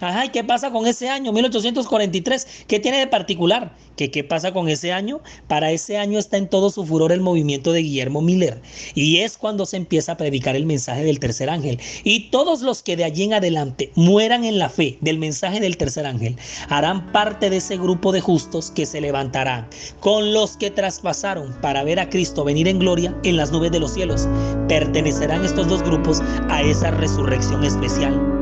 Ajá, 0.00 0.26
¿y 0.26 0.28
qué 0.28 0.44
pasa 0.44 0.70
con 0.70 0.86
ese 0.86 1.08
año, 1.08 1.32
1843? 1.32 2.46
¿Qué 2.68 2.78
tiene 2.78 2.98
de 2.98 3.08
particular? 3.08 3.74
¿Qué, 3.96 4.12
¿Qué 4.12 4.22
pasa 4.22 4.52
con 4.52 4.68
ese 4.68 4.92
año? 4.92 5.20
Para 5.48 5.72
ese 5.72 5.98
año 5.98 6.20
está 6.20 6.36
en 6.36 6.48
todo 6.48 6.70
su 6.70 6.86
furor 6.86 7.10
el 7.10 7.20
movimiento 7.20 7.72
de 7.72 7.82
Guillermo 7.82 8.22
Miller. 8.22 8.62
Y 8.94 9.18
es 9.18 9.36
cuando 9.36 9.66
se 9.66 9.76
empieza 9.76 10.12
a 10.12 10.16
predicar 10.16 10.54
el 10.54 10.66
mensaje 10.66 11.02
del 11.02 11.18
tercer 11.18 11.50
ángel. 11.50 11.80
Y 12.04 12.30
todos 12.30 12.62
los 12.62 12.82
que 12.82 12.96
de 12.96 13.04
allí 13.04 13.24
en 13.24 13.34
adelante 13.34 13.90
mueran 13.96 14.44
en 14.44 14.60
la 14.60 14.68
fe 14.68 14.98
del 15.00 15.18
mensaje 15.18 15.58
del 15.58 15.76
tercer 15.76 16.06
ángel 16.06 16.36
harán 16.68 17.10
parte 17.10 17.50
de 17.50 17.56
ese 17.56 17.76
grupo 17.76 18.12
de 18.12 18.20
justos 18.20 18.70
que 18.70 18.86
se 18.86 19.00
levantarán 19.00 19.68
con 19.98 20.32
los 20.32 20.56
que 20.56 20.70
traspasaron 20.70 21.52
para 21.60 21.82
ver 21.82 21.98
a 21.98 22.08
Cristo 22.08 22.44
venir 22.44 22.68
en 22.68 22.78
gloria 22.78 23.16
en 23.24 23.36
las 23.36 23.50
nubes 23.50 23.72
de 23.72 23.80
los 23.80 23.94
cielos. 23.94 24.28
Pertenecerán 24.68 25.44
estos 25.44 25.66
dos 25.66 25.82
grupos 25.82 26.20
a 26.50 26.62
esa 26.62 26.92
resurrección 26.92 27.64
especial. 27.64 28.37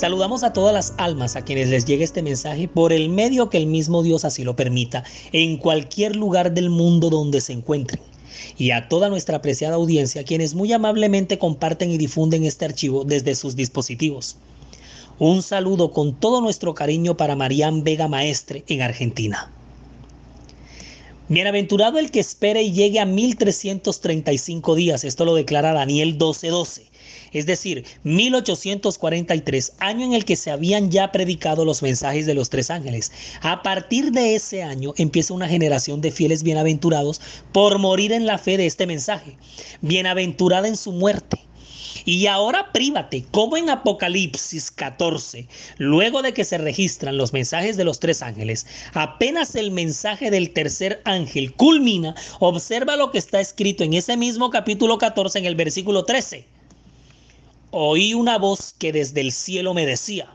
Saludamos 0.00 0.44
a 0.44 0.54
todas 0.54 0.72
las 0.72 0.94
almas 0.96 1.36
a 1.36 1.44
quienes 1.44 1.68
les 1.68 1.84
llegue 1.84 2.04
este 2.04 2.22
mensaje 2.22 2.68
por 2.68 2.90
el 2.90 3.10
medio 3.10 3.50
que 3.50 3.58
el 3.58 3.66
mismo 3.66 4.02
Dios 4.02 4.24
así 4.24 4.44
lo 4.44 4.56
permita, 4.56 5.04
en 5.30 5.58
cualquier 5.58 6.16
lugar 6.16 6.54
del 6.54 6.70
mundo 6.70 7.10
donde 7.10 7.42
se 7.42 7.52
encuentren. 7.52 8.00
Y 8.56 8.70
a 8.70 8.88
toda 8.88 9.10
nuestra 9.10 9.36
apreciada 9.36 9.74
audiencia, 9.74 10.24
quienes 10.24 10.54
muy 10.54 10.72
amablemente 10.72 11.38
comparten 11.38 11.90
y 11.90 11.98
difunden 11.98 12.44
este 12.44 12.64
archivo 12.64 13.04
desde 13.04 13.34
sus 13.34 13.56
dispositivos. 13.56 14.38
Un 15.18 15.42
saludo 15.42 15.92
con 15.92 16.18
todo 16.18 16.40
nuestro 16.40 16.72
cariño 16.72 17.18
para 17.18 17.36
Marían 17.36 17.84
Vega 17.84 18.08
Maestre 18.08 18.64
en 18.68 18.80
Argentina. 18.80 19.52
Bienaventurado 21.28 21.98
el 21.98 22.10
que 22.10 22.20
espere 22.20 22.62
y 22.62 22.72
llegue 22.72 23.00
a 23.00 23.04
1335 23.04 24.74
días, 24.76 25.04
esto 25.04 25.26
lo 25.26 25.34
declara 25.34 25.74
Daniel 25.74 26.16
12:12 26.16 26.89
es 27.32 27.46
decir, 27.46 27.84
1843, 28.02 29.72
año 29.78 30.04
en 30.04 30.14
el 30.14 30.24
que 30.24 30.36
se 30.36 30.50
habían 30.50 30.90
ya 30.90 31.12
predicado 31.12 31.64
los 31.64 31.82
mensajes 31.82 32.26
de 32.26 32.34
los 32.34 32.50
tres 32.50 32.70
ángeles. 32.70 33.12
A 33.42 33.62
partir 33.62 34.10
de 34.12 34.34
ese 34.34 34.62
año 34.62 34.94
empieza 34.96 35.34
una 35.34 35.48
generación 35.48 36.00
de 36.00 36.10
fieles 36.10 36.42
bienaventurados 36.42 37.20
por 37.52 37.78
morir 37.78 38.12
en 38.12 38.26
la 38.26 38.38
fe 38.38 38.56
de 38.56 38.66
este 38.66 38.86
mensaje, 38.86 39.36
bienaventurada 39.80 40.68
en 40.68 40.76
su 40.76 40.92
muerte. 40.92 41.38
Y 42.04 42.26
ahora 42.26 42.72
prívate, 42.72 43.24
como 43.30 43.56
en 43.56 43.68
Apocalipsis 43.68 44.70
14, 44.70 45.46
luego 45.76 46.22
de 46.22 46.32
que 46.32 46.44
se 46.44 46.56
registran 46.56 47.18
los 47.18 47.32
mensajes 47.32 47.76
de 47.76 47.84
los 47.84 48.00
tres 48.00 48.22
ángeles, 48.22 48.66
apenas 48.94 49.54
el 49.54 49.70
mensaje 49.70 50.30
del 50.30 50.50
tercer 50.50 51.02
ángel 51.04 51.52
culmina, 51.54 52.14
observa 52.38 52.96
lo 52.96 53.10
que 53.10 53.18
está 53.18 53.40
escrito 53.40 53.84
en 53.84 53.92
ese 53.92 54.16
mismo 54.16 54.50
capítulo 54.50 54.96
14 54.98 55.40
en 55.40 55.44
el 55.44 55.56
versículo 55.56 56.04
13 56.04 56.59
oí 57.70 58.14
una 58.14 58.38
voz 58.38 58.74
que 58.78 58.92
desde 58.92 59.20
el 59.20 59.32
cielo 59.32 59.74
me 59.74 59.86
decía, 59.86 60.28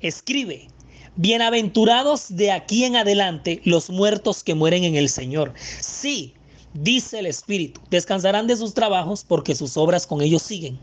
escribe, 0.00 0.68
bienaventurados 1.16 2.36
de 2.36 2.52
aquí 2.52 2.84
en 2.84 2.96
adelante 2.96 3.60
los 3.64 3.90
muertos 3.90 4.42
que 4.42 4.54
mueren 4.54 4.84
en 4.84 4.96
el 4.96 5.08
Señor. 5.08 5.54
Sí, 5.80 6.34
dice 6.74 7.20
el 7.20 7.26
Espíritu, 7.26 7.80
descansarán 7.90 8.46
de 8.46 8.56
sus 8.56 8.74
trabajos 8.74 9.24
porque 9.26 9.54
sus 9.54 9.76
obras 9.76 10.06
con 10.06 10.20
ellos 10.20 10.42
siguen. 10.42 10.78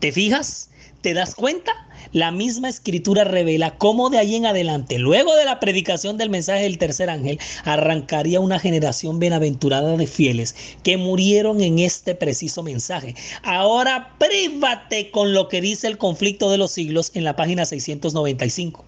¿Te 0.00 0.12
fijas? 0.12 0.68
¿Te 1.00 1.14
das 1.14 1.34
cuenta? 1.34 1.72
La 2.12 2.30
misma 2.30 2.68
escritura 2.68 3.24
revela 3.24 3.78
cómo 3.78 4.10
de 4.10 4.18
ahí 4.18 4.34
en 4.34 4.46
adelante, 4.46 4.98
luego 4.98 5.34
de 5.36 5.44
la 5.44 5.60
predicación 5.60 6.16
del 6.16 6.30
mensaje 6.30 6.64
del 6.64 6.78
tercer 6.78 7.08
ángel, 7.10 7.38
arrancaría 7.64 8.40
una 8.40 8.58
generación 8.58 9.18
bienaventurada 9.18 9.96
de 9.96 10.06
fieles 10.06 10.54
que 10.82 10.96
murieron 10.96 11.60
en 11.60 11.78
este 11.78 12.14
preciso 12.14 12.62
mensaje. 12.62 13.14
Ahora 13.42 14.14
prívate 14.18 15.10
con 15.10 15.32
lo 15.32 15.48
que 15.48 15.60
dice 15.60 15.86
el 15.86 15.98
conflicto 15.98 16.50
de 16.50 16.58
los 16.58 16.72
siglos 16.72 17.12
en 17.14 17.24
la 17.24 17.36
página 17.36 17.64
695 17.64 18.84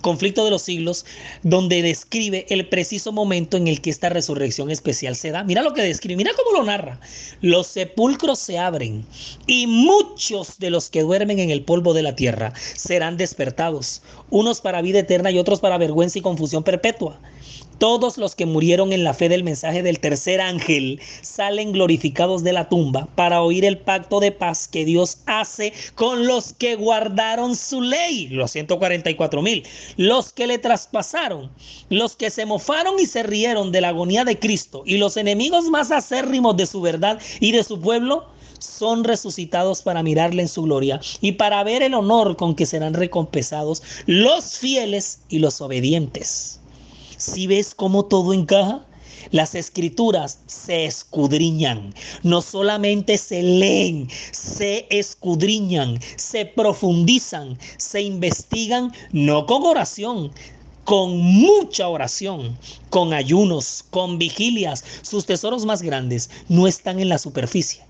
conflicto 0.00 0.44
de 0.44 0.50
los 0.50 0.62
siglos, 0.62 1.04
donde 1.42 1.82
describe 1.82 2.46
el 2.48 2.68
preciso 2.68 3.12
momento 3.12 3.56
en 3.56 3.68
el 3.68 3.80
que 3.80 3.90
esta 3.90 4.08
resurrección 4.08 4.70
especial 4.70 5.16
se 5.16 5.30
da. 5.30 5.44
Mira 5.44 5.62
lo 5.62 5.74
que 5.74 5.82
describe, 5.82 6.16
mira 6.16 6.32
cómo 6.36 6.58
lo 6.58 6.64
narra. 6.64 7.00
Los 7.40 7.66
sepulcros 7.66 8.38
se 8.38 8.58
abren 8.58 9.04
y 9.46 9.66
muchos 9.66 10.58
de 10.58 10.70
los 10.70 10.90
que 10.90 11.02
duermen 11.02 11.38
en 11.38 11.50
el 11.50 11.62
polvo 11.62 11.94
de 11.94 12.02
la 12.02 12.16
tierra 12.16 12.52
serán 12.74 13.16
despertados, 13.16 14.02
unos 14.30 14.60
para 14.60 14.82
vida 14.82 15.00
eterna 15.00 15.30
y 15.30 15.38
otros 15.38 15.60
para 15.60 15.78
vergüenza 15.78 16.18
y 16.18 16.22
confusión 16.22 16.62
perpetua. 16.62 17.20
Todos 17.78 18.16
los 18.16 18.34
que 18.34 18.46
murieron 18.46 18.94
en 18.94 19.04
la 19.04 19.12
fe 19.12 19.28
del 19.28 19.44
mensaje 19.44 19.82
del 19.82 20.00
tercer 20.00 20.40
ángel 20.40 20.98
salen 21.20 21.72
glorificados 21.72 22.42
de 22.42 22.54
la 22.54 22.70
tumba 22.70 23.06
para 23.14 23.42
oír 23.42 23.66
el 23.66 23.76
pacto 23.76 24.18
de 24.18 24.32
paz 24.32 24.66
que 24.66 24.86
Dios 24.86 25.18
hace 25.26 25.74
con 25.94 26.26
los 26.26 26.54
que 26.54 26.76
guardaron 26.76 27.54
su 27.54 27.82
ley, 27.82 28.28
los 28.28 28.52
144 28.52 29.42
mil, 29.42 29.62
los 29.98 30.32
que 30.32 30.46
le 30.46 30.58
traspasaron, 30.58 31.50
los 31.90 32.16
que 32.16 32.30
se 32.30 32.46
mofaron 32.46 32.98
y 32.98 33.04
se 33.04 33.22
rieron 33.22 33.72
de 33.72 33.82
la 33.82 33.88
agonía 33.88 34.24
de 34.24 34.38
Cristo 34.38 34.82
y 34.86 34.96
los 34.96 35.18
enemigos 35.18 35.66
más 35.66 35.90
acérrimos 35.90 36.56
de 36.56 36.64
su 36.64 36.80
verdad 36.80 37.20
y 37.40 37.52
de 37.52 37.62
su 37.62 37.78
pueblo 37.78 38.24
son 38.58 39.04
resucitados 39.04 39.82
para 39.82 40.02
mirarle 40.02 40.40
en 40.40 40.48
su 40.48 40.62
gloria 40.62 40.98
y 41.20 41.32
para 41.32 41.62
ver 41.62 41.82
el 41.82 41.92
honor 41.92 42.36
con 42.36 42.54
que 42.54 42.64
serán 42.64 42.94
recompensados 42.94 43.82
los 44.06 44.56
fieles 44.56 45.20
y 45.28 45.40
los 45.40 45.60
obedientes. 45.60 46.60
Si 47.26 47.48
ves 47.48 47.74
cómo 47.74 48.04
todo 48.04 48.32
encaja, 48.32 48.86
las 49.32 49.56
escrituras 49.56 50.38
se 50.46 50.84
escudriñan, 50.84 51.92
no 52.22 52.40
solamente 52.40 53.18
se 53.18 53.42
leen, 53.42 54.08
se 54.30 54.86
escudriñan, 54.90 55.98
se 56.14 56.46
profundizan, 56.46 57.58
se 57.78 58.00
investigan, 58.02 58.92
no 59.10 59.44
con 59.44 59.64
oración, 59.64 60.30
con 60.84 61.18
mucha 61.18 61.88
oración, 61.88 62.56
con 62.90 63.12
ayunos, 63.12 63.84
con 63.90 64.18
vigilias. 64.18 64.84
Sus 65.02 65.26
tesoros 65.26 65.66
más 65.66 65.82
grandes 65.82 66.30
no 66.48 66.68
están 66.68 67.00
en 67.00 67.08
la 67.08 67.18
superficie, 67.18 67.82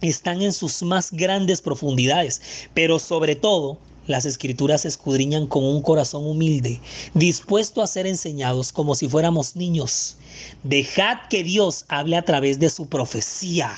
están 0.00 0.42
en 0.42 0.52
sus 0.52 0.82
más 0.82 1.12
grandes 1.12 1.62
profundidades, 1.62 2.42
pero 2.74 2.98
sobre 2.98 3.36
todo 3.36 3.78
las 4.06 4.24
escrituras 4.24 4.84
escudriñan 4.84 5.46
con 5.46 5.64
un 5.64 5.82
corazón 5.82 6.26
humilde, 6.26 6.80
dispuesto 7.14 7.82
a 7.82 7.86
ser 7.86 8.06
enseñados 8.06 8.72
como 8.72 8.94
si 8.94 9.08
fuéramos 9.08 9.56
niños. 9.56 10.16
Dejad 10.62 11.18
que 11.28 11.44
Dios 11.44 11.84
hable 11.88 12.16
a 12.16 12.22
través 12.22 12.58
de 12.58 12.70
su 12.70 12.86
profecía 12.86 13.76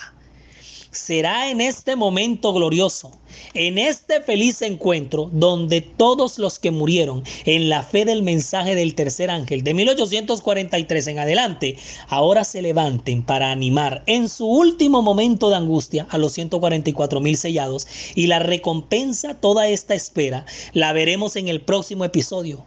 será 0.90 1.50
en 1.50 1.60
este 1.60 1.96
momento 1.96 2.52
glorioso, 2.52 3.12
en 3.54 3.78
este 3.78 4.20
feliz 4.20 4.62
encuentro 4.62 5.30
donde 5.32 5.80
todos 5.80 6.38
los 6.38 6.58
que 6.58 6.70
murieron 6.70 7.24
en 7.44 7.68
la 7.68 7.82
fe 7.82 8.04
del 8.04 8.22
mensaje 8.22 8.74
del 8.74 8.94
tercer 8.94 9.30
ángel 9.30 9.62
de 9.62 9.74
1843 9.74 11.06
en 11.06 11.18
adelante, 11.18 11.76
ahora 12.08 12.44
se 12.44 12.62
levanten 12.62 13.22
para 13.22 13.50
animar 13.50 14.02
en 14.06 14.28
su 14.28 14.46
último 14.46 15.02
momento 15.02 15.50
de 15.50 15.56
angustia 15.56 16.06
a 16.10 16.18
los 16.18 16.32
144 16.32 17.20
mil 17.20 17.36
sellados 17.36 17.86
y 18.14 18.26
la 18.26 18.38
recompensa 18.38 19.34
toda 19.34 19.68
esta 19.68 19.94
espera 19.94 20.44
la 20.72 20.92
veremos 20.92 21.36
en 21.36 21.48
el 21.48 21.60
próximo 21.60 22.04
episodio 22.04 22.64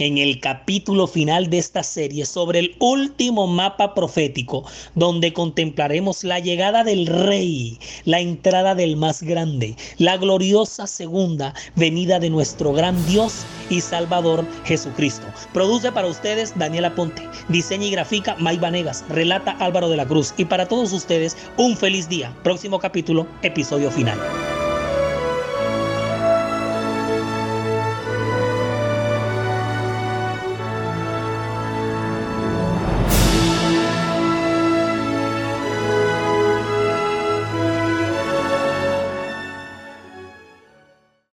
en 0.00 0.18
el 0.18 0.40
capítulo 0.40 1.06
final 1.06 1.50
de 1.50 1.58
esta 1.58 1.82
serie 1.82 2.24
sobre 2.24 2.58
el 2.58 2.76
último 2.78 3.46
mapa 3.46 3.94
profético, 3.94 4.64
donde 4.94 5.32
contemplaremos 5.32 6.24
la 6.24 6.38
llegada 6.38 6.84
del 6.84 7.06
Rey, 7.06 7.78
la 8.04 8.20
entrada 8.20 8.74
del 8.74 8.96
más 8.96 9.22
grande, 9.22 9.76
la 9.98 10.16
gloriosa 10.16 10.86
segunda 10.86 11.54
venida 11.76 12.18
de 12.18 12.30
nuestro 12.30 12.72
gran 12.72 13.06
Dios 13.06 13.44
y 13.68 13.80
Salvador 13.80 14.44
Jesucristo. 14.64 15.26
Produce 15.52 15.92
para 15.92 16.08
ustedes 16.08 16.58
Daniela 16.58 16.94
Ponte, 16.94 17.28
diseña 17.48 17.86
y 17.86 17.90
grafica 17.90 18.36
May 18.38 18.56
Vanegas, 18.58 19.04
relata 19.08 19.52
Álvaro 19.52 19.88
de 19.88 19.96
la 19.96 20.06
Cruz 20.06 20.34
y 20.36 20.46
para 20.46 20.66
todos 20.66 20.92
ustedes 20.92 21.36
un 21.56 21.76
feliz 21.76 22.08
día. 22.08 22.34
Próximo 22.42 22.78
capítulo, 22.78 23.26
episodio 23.42 23.90
final. 23.90 24.18